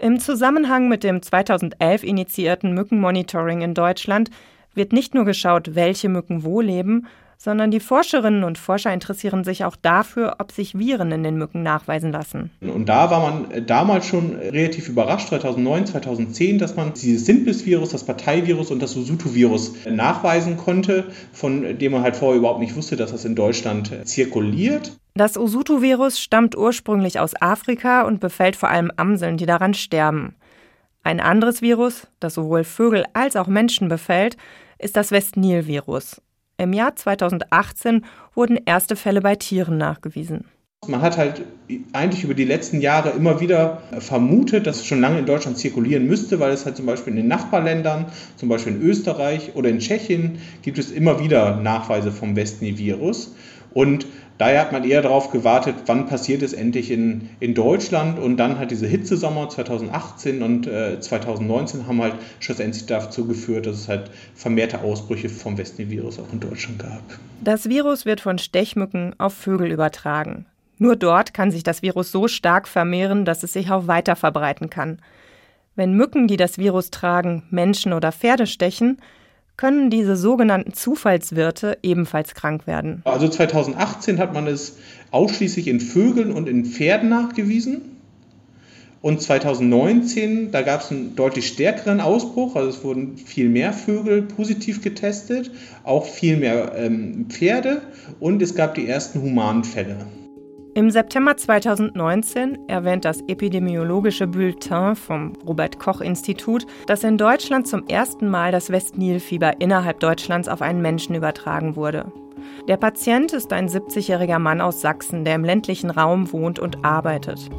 Im 0.00 0.18
Zusammenhang 0.18 0.88
mit 0.88 1.04
dem 1.04 1.20
2011 1.20 2.04
initiierten 2.04 2.72
Mückenmonitoring 2.72 3.60
in 3.60 3.74
Deutschland 3.74 4.30
wird 4.72 4.94
nicht 4.94 5.14
nur 5.14 5.26
geschaut, 5.26 5.74
welche 5.74 6.08
Mücken 6.08 6.42
wo 6.42 6.62
leben, 6.62 7.06
sondern 7.42 7.70
die 7.70 7.80
Forscherinnen 7.80 8.44
und 8.44 8.58
Forscher 8.58 8.92
interessieren 8.92 9.44
sich 9.44 9.64
auch 9.64 9.74
dafür, 9.74 10.36
ob 10.40 10.52
sich 10.52 10.78
Viren 10.78 11.10
in 11.10 11.22
den 11.22 11.36
Mücken 11.36 11.62
nachweisen 11.62 12.12
lassen. 12.12 12.50
Und 12.60 12.86
da 12.86 13.10
war 13.10 13.20
man 13.20 13.66
damals 13.66 14.06
schon 14.06 14.34
relativ 14.34 14.90
überrascht, 14.90 15.28
2009, 15.28 15.86
2010, 15.86 16.58
dass 16.58 16.76
man 16.76 16.92
dieses 16.92 17.24
Simples-Virus, 17.24 17.88
das 17.88 18.04
Parteivirus 18.04 18.70
und 18.70 18.82
das 18.82 18.94
Usutu-Virus 18.94 19.86
nachweisen 19.88 20.58
konnte, 20.58 21.06
von 21.32 21.78
dem 21.78 21.92
man 21.92 22.02
halt 22.02 22.16
vorher 22.16 22.38
überhaupt 22.38 22.60
nicht 22.60 22.76
wusste, 22.76 22.96
dass 22.96 23.10
das 23.10 23.24
in 23.24 23.34
Deutschland 23.34 23.90
zirkuliert. 24.06 24.92
Das 25.14 25.38
Usutu-Virus 25.38 26.20
stammt 26.20 26.58
ursprünglich 26.58 27.20
aus 27.20 27.32
Afrika 27.40 28.02
und 28.02 28.20
befällt 28.20 28.54
vor 28.54 28.68
allem 28.68 28.92
Amseln, 28.96 29.38
die 29.38 29.46
daran 29.46 29.72
sterben. 29.72 30.34
Ein 31.04 31.20
anderes 31.20 31.62
Virus, 31.62 32.06
das 32.20 32.34
sowohl 32.34 32.64
Vögel 32.64 33.06
als 33.14 33.34
auch 33.36 33.46
Menschen 33.46 33.88
befällt, 33.88 34.36
ist 34.78 34.98
das 34.98 35.10
West-Nil-Virus. 35.10 36.20
Im 36.60 36.74
Jahr 36.74 36.94
2018 36.94 38.04
wurden 38.34 38.58
erste 38.66 38.94
Fälle 38.94 39.22
bei 39.22 39.34
Tieren 39.34 39.78
nachgewiesen. 39.78 40.44
Man 40.86 41.00
hat 41.00 41.16
halt 41.16 41.42
eigentlich 41.94 42.22
über 42.22 42.34
die 42.34 42.44
letzten 42.44 42.82
Jahre 42.82 43.10
immer 43.10 43.40
wieder 43.40 43.82
vermutet, 43.98 44.66
dass 44.66 44.80
es 44.80 44.86
schon 44.86 45.00
lange 45.00 45.20
in 45.20 45.26
Deutschland 45.26 45.56
zirkulieren 45.56 46.06
müsste, 46.06 46.38
weil 46.38 46.52
es 46.52 46.66
halt 46.66 46.76
zum 46.76 46.84
Beispiel 46.84 47.12
in 47.12 47.16
den 47.16 47.28
Nachbarländern, 47.28 48.06
zum 48.36 48.50
Beispiel 48.50 48.74
in 48.74 48.82
Österreich 48.82 49.52
oder 49.54 49.70
in 49.70 49.78
Tschechien, 49.78 50.38
gibt 50.60 50.78
es 50.78 50.90
immer 50.90 51.18
wieder 51.18 51.56
Nachweise 51.56 52.12
vom 52.12 52.36
Westnil-Virus. 52.36 53.34
Und 53.72 54.06
Daher 54.40 54.62
hat 54.62 54.72
man 54.72 54.84
eher 54.84 55.02
darauf 55.02 55.30
gewartet, 55.32 55.74
wann 55.84 56.06
passiert 56.06 56.40
es 56.40 56.54
endlich 56.54 56.90
in, 56.90 57.28
in 57.40 57.52
Deutschland. 57.52 58.18
Und 58.18 58.38
dann 58.38 58.58
hat 58.58 58.70
diese 58.70 58.86
Hitzesommer 58.86 59.50
2018 59.50 60.42
und 60.42 60.66
äh, 60.66 60.98
2019 60.98 61.86
haben 61.86 62.00
halt 62.00 62.14
schlussendlich 62.38 62.86
dazu 62.86 63.26
geführt, 63.26 63.66
dass 63.66 63.76
es 63.76 63.88
halt 63.88 64.10
vermehrte 64.34 64.80
Ausbrüche 64.80 65.28
vom 65.28 65.58
Westnil-Virus 65.58 66.18
auch 66.18 66.32
in 66.32 66.40
Deutschland 66.40 66.78
gab. 66.78 67.02
Das 67.44 67.68
Virus 67.68 68.06
wird 68.06 68.22
von 68.22 68.38
Stechmücken 68.38 69.14
auf 69.18 69.34
Vögel 69.34 69.70
übertragen. 69.70 70.46
Nur 70.78 70.96
dort 70.96 71.34
kann 71.34 71.50
sich 71.50 71.62
das 71.62 71.82
Virus 71.82 72.10
so 72.10 72.26
stark 72.26 72.66
vermehren, 72.66 73.26
dass 73.26 73.42
es 73.42 73.52
sich 73.52 73.70
auch 73.70 73.88
weiter 73.88 74.16
verbreiten 74.16 74.70
kann. 74.70 75.00
Wenn 75.76 75.92
Mücken, 75.92 76.28
die 76.28 76.38
das 76.38 76.56
Virus 76.56 76.90
tragen, 76.90 77.42
Menschen 77.50 77.92
oder 77.92 78.10
Pferde 78.10 78.46
stechen, 78.46 79.02
können 79.60 79.90
diese 79.90 80.16
sogenannten 80.16 80.72
Zufallswirte 80.72 81.76
ebenfalls 81.82 82.32
krank 82.32 82.66
werden. 82.66 83.02
Also 83.04 83.28
2018 83.28 84.18
hat 84.18 84.32
man 84.32 84.46
es 84.46 84.78
ausschließlich 85.10 85.68
in 85.68 85.80
Vögeln 85.80 86.32
und 86.32 86.48
in 86.48 86.64
Pferden 86.64 87.10
nachgewiesen. 87.10 87.82
Und 89.02 89.20
2019, 89.20 90.50
da 90.50 90.62
gab 90.62 90.80
es 90.80 90.90
einen 90.90 91.14
deutlich 91.14 91.46
stärkeren 91.46 92.00
Ausbruch, 92.00 92.56
also 92.56 92.70
es 92.70 92.82
wurden 92.82 93.18
viel 93.18 93.50
mehr 93.50 93.74
Vögel 93.74 94.22
positiv 94.22 94.80
getestet, 94.80 95.50
auch 95.84 96.06
viel 96.06 96.38
mehr 96.38 96.72
ähm, 96.76 97.26
Pferde 97.28 97.82
und 98.18 98.40
es 98.40 98.54
gab 98.54 98.74
die 98.76 98.88
ersten 98.88 99.20
humanen 99.20 99.64
Fälle. 99.64 100.06
Im 100.72 100.88
September 100.88 101.36
2019 101.36 102.68
erwähnt 102.68 103.04
das 103.04 103.22
epidemiologische 103.22 104.28
Bulletin 104.28 104.94
vom 104.94 105.32
Robert 105.44 105.80
Koch 105.80 106.00
Institut, 106.00 106.64
dass 106.86 107.02
in 107.02 107.18
Deutschland 107.18 107.66
zum 107.66 107.88
ersten 107.88 108.28
Mal 108.28 108.52
das 108.52 108.70
Westnilfieber 108.70 109.60
innerhalb 109.60 109.98
Deutschlands 109.98 110.46
auf 110.48 110.62
einen 110.62 110.80
Menschen 110.80 111.16
übertragen 111.16 111.74
wurde. 111.74 112.12
Der 112.68 112.76
Patient 112.76 113.32
ist 113.32 113.52
ein 113.52 113.68
70-jähriger 113.68 114.38
Mann 114.38 114.60
aus 114.60 114.80
Sachsen, 114.80 115.24
der 115.24 115.34
im 115.34 115.44
ländlichen 115.44 115.90
Raum 115.90 116.32
wohnt 116.32 116.60
und 116.60 116.84
arbeitet. 116.84 117.50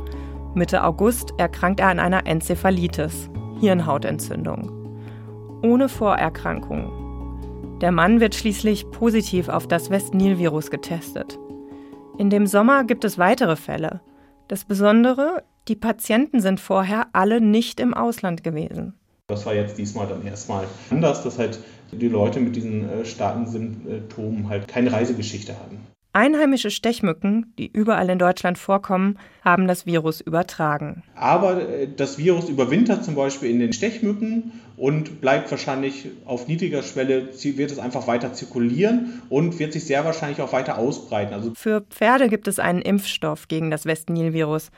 Mitte 0.54 0.82
August 0.82 1.34
erkrankt 1.38 1.82
er 1.82 1.90
an 1.90 2.00
einer 2.00 2.26
Enzephalitis, 2.28 3.30
Hirnhautentzündung. 3.60 4.72
Ohne 5.64 5.90
Vorerkrankungen. 5.90 7.80
Der 7.82 7.92
Mann 7.92 8.22
wird 8.22 8.36
schließlich 8.36 8.90
positiv 8.90 9.50
auf 9.50 9.68
das 9.68 9.90
West-Nil-Virus 9.90 10.72
getestet. 10.72 11.38
In 12.22 12.30
dem 12.30 12.46
Sommer 12.46 12.84
gibt 12.84 13.04
es 13.04 13.18
weitere 13.18 13.56
Fälle. 13.56 14.00
Das 14.48 14.64
Besondere, 14.64 15.42
die 15.68 15.76
Patienten 15.76 16.40
sind 16.40 16.60
vorher 16.60 17.08
alle 17.14 17.42
nicht 17.42 17.80
im 17.80 17.96
Ausland 17.96 18.44
gewesen. 18.44 18.94
Das 19.26 19.48
war 19.48 19.56
jetzt 19.56 19.80
diesmal 19.80 20.06
dann 20.06 20.24
erstmal 20.24 20.66
anders, 20.92 21.24
dass 21.24 21.40
halt 21.40 21.58
die 21.92 22.10
Leute 22.10 22.40
mit 22.40 22.56
diesen 22.56 22.88
äh, 22.88 23.06
starken 23.06 23.48
Symptomen 23.48 24.50
halt 24.50 24.68
keine 24.68 24.92
Reisegeschichte 24.92 25.58
haben. 25.58 25.80
Einheimische 26.14 26.72
Stechmücken, 26.72 27.54
die 27.58 27.72
überall 27.72 28.10
in 28.10 28.20
Deutschland 28.20 28.58
vorkommen, 28.58 29.18
haben 29.46 29.66
das 29.66 29.86
Virus 29.86 30.20
übertragen. 30.20 31.04
Aber 31.16 31.70
äh, 31.70 31.88
das 31.88 32.18
Virus 32.18 32.50
überwintert 32.50 33.06
zum 33.06 33.16
Beispiel 33.16 33.50
in 33.50 33.60
den 33.60 33.72
Stechmücken 33.72 34.52
und 34.76 35.22
bleibt 35.22 35.50
wahrscheinlich 35.52 36.10
auf 36.26 36.50
niedriger 36.50 36.84
Schwelle, 36.84 37.30
wird 37.42 37.72
es 37.72 37.80
einfach 37.80 38.08
weiter 38.08 38.34
zirkulieren 38.34 39.22
und 39.30 39.60
wird 39.60 39.72
sich 39.72 39.86
sehr 39.86 40.04
wahrscheinlich 40.04 40.42
auch 40.42 40.52
weiter 40.52 40.78
ausbreiten. 40.78 41.34
Also 41.34 41.54
Für 41.56 41.82
Pferde 41.82 42.28
gibt 42.28 42.50
es 42.50 42.60
einen 42.60 42.82
Impfstoff 42.82 43.48
gegen 43.48 43.72
das 43.72 43.86
West-Nil-Virus. 43.86 44.70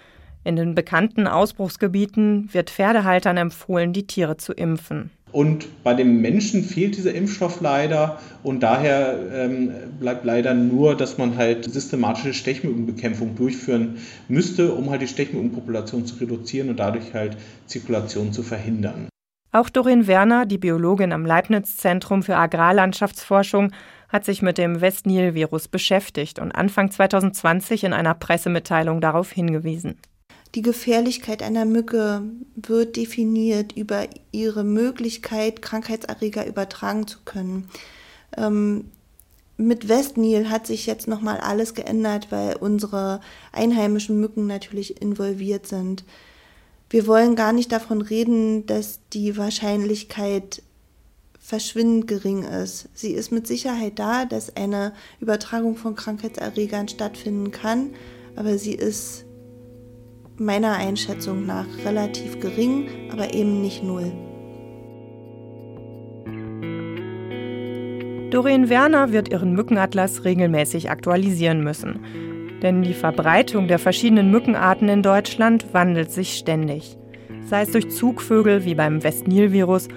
In 0.44 0.56
den 0.56 0.76
bekannten 0.76 1.26
Ausbruchsgebieten 1.26 2.50
wird 2.52 2.70
Pferdehaltern 2.70 3.38
empfohlen, 3.38 3.94
die 3.94 4.06
Tiere 4.06 4.38
zu 4.38 4.54
impfen. 4.54 5.10
Und 5.34 5.84
bei 5.84 5.96
den 5.96 6.22
Menschen 6.22 6.64
fehlt 6.64 6.96
dieser 6.96 7.14
Impfstoff 7.14 7.60
leider 7.60 8.20
und 8.44 8.62
daher 8.62 9.18
ähm, 9.34 9.72
bleibt 10.00 10.26
leider 10.26 10.54
nur, 10.54 10.96
dass 10.96 11.18
man 11.18 11.38
halt 11.38 11.66
systematische 11.66 12.36
Stechmückenbekämpfung 12.36 13.36
durchführen 13.36 13.98
müsste, 14.28 14.74
um 14.74 14.92
halt 14.92 15.02
die 15.02 15.08
Stechmückenpopulation 15.08 16.06
zu 16.06 16.18
reduzieren 16.18 16.70
und 16.70 16.80
dadurch 16.80 17.16
halt 17.16 17.36
Zirkulation 17.66 18.32
zu 18.32 18.44
verhindern. 18.44 19.10
Auch 19.52 19.70
Doreen 19.70 20.06
Werner, 20.06 20.46
die 20.46 20.60
Biologin 20.60 21.12
am 21.12 21.26
Leibniz-Zentrum 21.26 22.22
für 22.22 22.36
Agrarlandschaftsforschung, 22.36 23.72
hat 24.10 24.26
sich 24.26 24.44
mit 24.44 24.60
dem 24.60 24.82
West-Nil-Virus 24.82 25.68
beschäftigt 25.68 26.38
und 26.38 26.52
Anfang 26.52 26.92
2020 26.92 27.86
in 27.86 27.94
einer 27.94 28.14
Pressemitteilung 28.14 29.02
darauf 29.02 29.32
hingewiesen. 29.32 29.98
Die 30.56 30.62
Gefährlichkeit 30.62 31.42
einer 31.42 31.66
Mücke 31.66 32.22
wird 32.56 32.96
definiert 32.96 33.76
über 33.76 34.08
ihre 34.32 34.64
Möglichkeit, 34.64 35.64
Krankheitserreger 35.64 36.46
übertragen 36.46 37.08
zu 37.08 37.20
können. 37.26 37.70
Ähm, 38.38 38.92
mit 39.58 39.88
Westnil 39.90 40.50
hat 40.50 40.68
sich 40.68 40.86
jetzt 40.86 41.08
nochmal 41.08 41.38
alles 41.38 41.74
geändert, 41.74 42.28
weil 42.32 42.56
unsere 42.58 43.20
einheimischen 43.52 44.20
Mücken 44.20 44.46
natürlich 44.46 45.02
involviert 45.02 45.68
sind. 45.68 46.04
Wir 46.90 47.08
wollen 47.08 47.36
gar 47.36 47.54
nicht 47.54 47.72
davon 47.72 48.02
reden, 48.02 48.68
dass 48.68 49.00
die 49.14 49.38
Wahrscheinlichkeit 49.38 50.62
verschwindend 51.40 52.08
gering 52.08 52.44
ist. 52.44 52.90
Sie 52.94 53.12
ist 53.12 53.32
mit 53.32 53.48
Sicherheit 53.48 53.98
da, 53.98 54.26
dass 54.26 54.56
eine 54.56 54.94
Übertragung 55.20 55.76
von 55.78 55.96
Krankheitserregern 55.96 56.88
stattfinden 56.88 57.52
kann, 57.52 57.90
aber 58.36 58.58
sie 58.58 58.74
ist 58.74 59.26
meiner 60.44 60.74
Einschätzung 60.74 61.46
nach 61.46 61.68
relativ 61.86 62.40
gering, 62.40 62.88
aber 63.12 63.34
eben 63.34 63.62
nicht 63.62 63.84
null. 63.84 64.12
Doreen 68.34 68.68
Werner 68.68 69.12
wird 69.12 69.30
ihren 69.30 69.54
Mückenatlas 69.54 70.26
regelmäßig 70.26 70.90
aktualisieren 70.90 71.64
müssen. 71.64 72.00
Denn 72.64 72.82
die 72.82 72.96
Verbreitung 72.96 73.68
der 73.68 73.78
verschiedenen 73.78 74.32
Mückenarten 74.32 74.90
in 74.90 75.04
Deutschland 75.04 75.68
wandelt 75.74 76.12
sich 76.12 76.34
ständig. 76.34 76.98
Sei 77.46 77.62
es 77.62 77.72
durch 77.72 77.92
Zugvögel 77.92 78.66
wie 78.66 78.74
beim 78.74 79.04
Westnil-Virus 79.04 79.88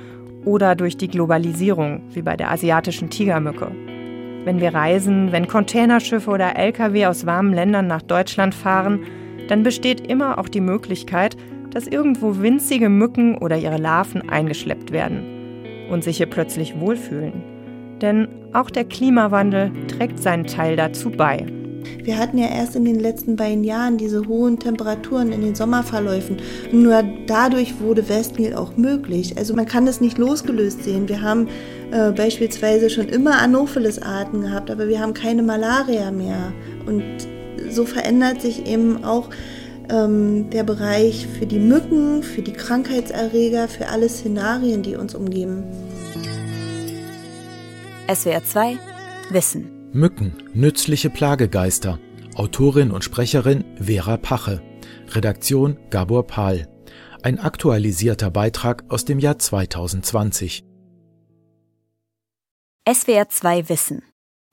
oder 0.44 0.74
durch 0.74 0.98
die 0.98 1.08
Globalisierung 1.08 2.02
wie 2.12 2.22
bei 2.22 2.36
der 2.36 2.50
asiatischen 2.50 3.08
Tigermücke. 3.08 3.70
Wenn 4.44 4.60
wir 4.60 4.74
reisen, 4.74 5.32
wenn 5.32 5.48
Containerschiffe 5.48 6.30
oder 6.30 6.56
Lkw 6.56 7.06
aus 7.06 7.24
warmen 7.24 7.54
Ländern 7.54 7.86
nach 7.86 8.02
Deutschland 8.02 8.54
fahren, 8.54 9.00
dann 9.48 9.62
besteht 9.62 10.06
immer 10.06 10.38
auch 10.38 10.48
die 10.48 10.60
Möglichkeit, 10.60 11.36
dass 11.70 11.86
irgendwo 11.86 12.40
winzige 12.40 12.88
Mücken 12.88 13.36
oder 13.36 13.56
ihre 13.58 13.76
Larven 13.76 14.28
eingeschleppt 14.28 14.92
werden 14.92 15.88
und 15.90 16.04
sich 16.04 16.16
hier 16.16 16.26
plötzlich 16.26 16.78
wohlfühlen. 16.80 17.32
Denn 18.00 18.28
auch 18.52 18.70
der 18.70 18.84
Klimawandel 18.84 19.70
trägt 19.88 20.22
seinen 20.22 20.46
Teil 20.46 20.76
dazu 20.76 21.10
bei. 21.10 21.46
Wir 22.02 22.18
hatten 22.18 22.38
ja 22.38 22.48
erst 22.48 22.76
in 22.76 22.84
den 22.84 22.98
letzten 22.98 23.36
beiden 23.36 23.64
Jahren 23.64 23.96
diese 23.96 24.26
hohen 24.26 24.58
Temperaturen 24.58 25.32
in 25.32 25.42
den 25.42 25.54
Sommerverläufen. 25.54 26.38
Nur 26.72 27.02
dadurch 27.26 27.80
wurde 27.80 28.08
Westnil 28.08 28.54
auch 28.54 28.76
möglich. 28.76 29.36
Also 29.36 29.54
man 29.54 29.66
kann 29.66 29.86
das 29.86 30.00
nicht 30.00 30.18
losgelöst 30.18 30.84
sehen. 30.84 31.08
Wir 31.08 31.22
haben 31.22 31.48
äh, 31.90 32.12
beispielsweise 32.12 32.90
schon 32.90 33.08
immer 33.08 33.40
Anopheles-Arten 33.40 34.42
gehabt, 34.42 34.70
aber 34.70 34.88
wir 34.88 35.00
haben 35.00 35.14
keine 35.14 35.42
Malaria 35.42 36.10
mehr. 36.10 36.52
Und 36.86 37.04
so 37.76 37.84
verändert 37.86 38.42
sich 38.42 38.66
eben 38.66 39.04
auch 39.04 39.30
ähm, 39.88 40.50
der 40.50 40.64
Bereich 40.64 41.28
für 41.38 41.46
die 41.46 41.60
Mücken, 41.60 42.24
für 42.24 42.42
die 42.42 42.52
Krankheitserreger, 42.52 43.68
für 43.68 43.88
alle 43.88 44.08
Szenarien, 44.08 44.82
die 44.82 44.96
uns 44.96 45.14
umgeben. 45.14 45.62
SWR 48.12 48.44
2 48.44 48.78
Wissen. 49.30 49.90
Mücken, 49.92 50.34
nützliche 50.54 51.10
Plagegeister. 51.10 51.98
Autorin 52.34 52.90
und 52.90 53.04
Sprecherin 53.04 53.64
Vera 53.80 54.16
Pache. 54.16 54.62
Redaktion 55.08 55.78
Gabor 55.90 56.26
Pahl. 56.26 56.68
Ein 57.22 57.38
aktualisierter 57.38 58.30
Beitrag 58.30 58.84
aus 58.88 59.04
dem 59.04 59.18
Jahr 59.18 59.38
2020. 59.38 60.64
SWR 62.88 63.28
2 63.28 63.68
Wissen. 63.68 64.02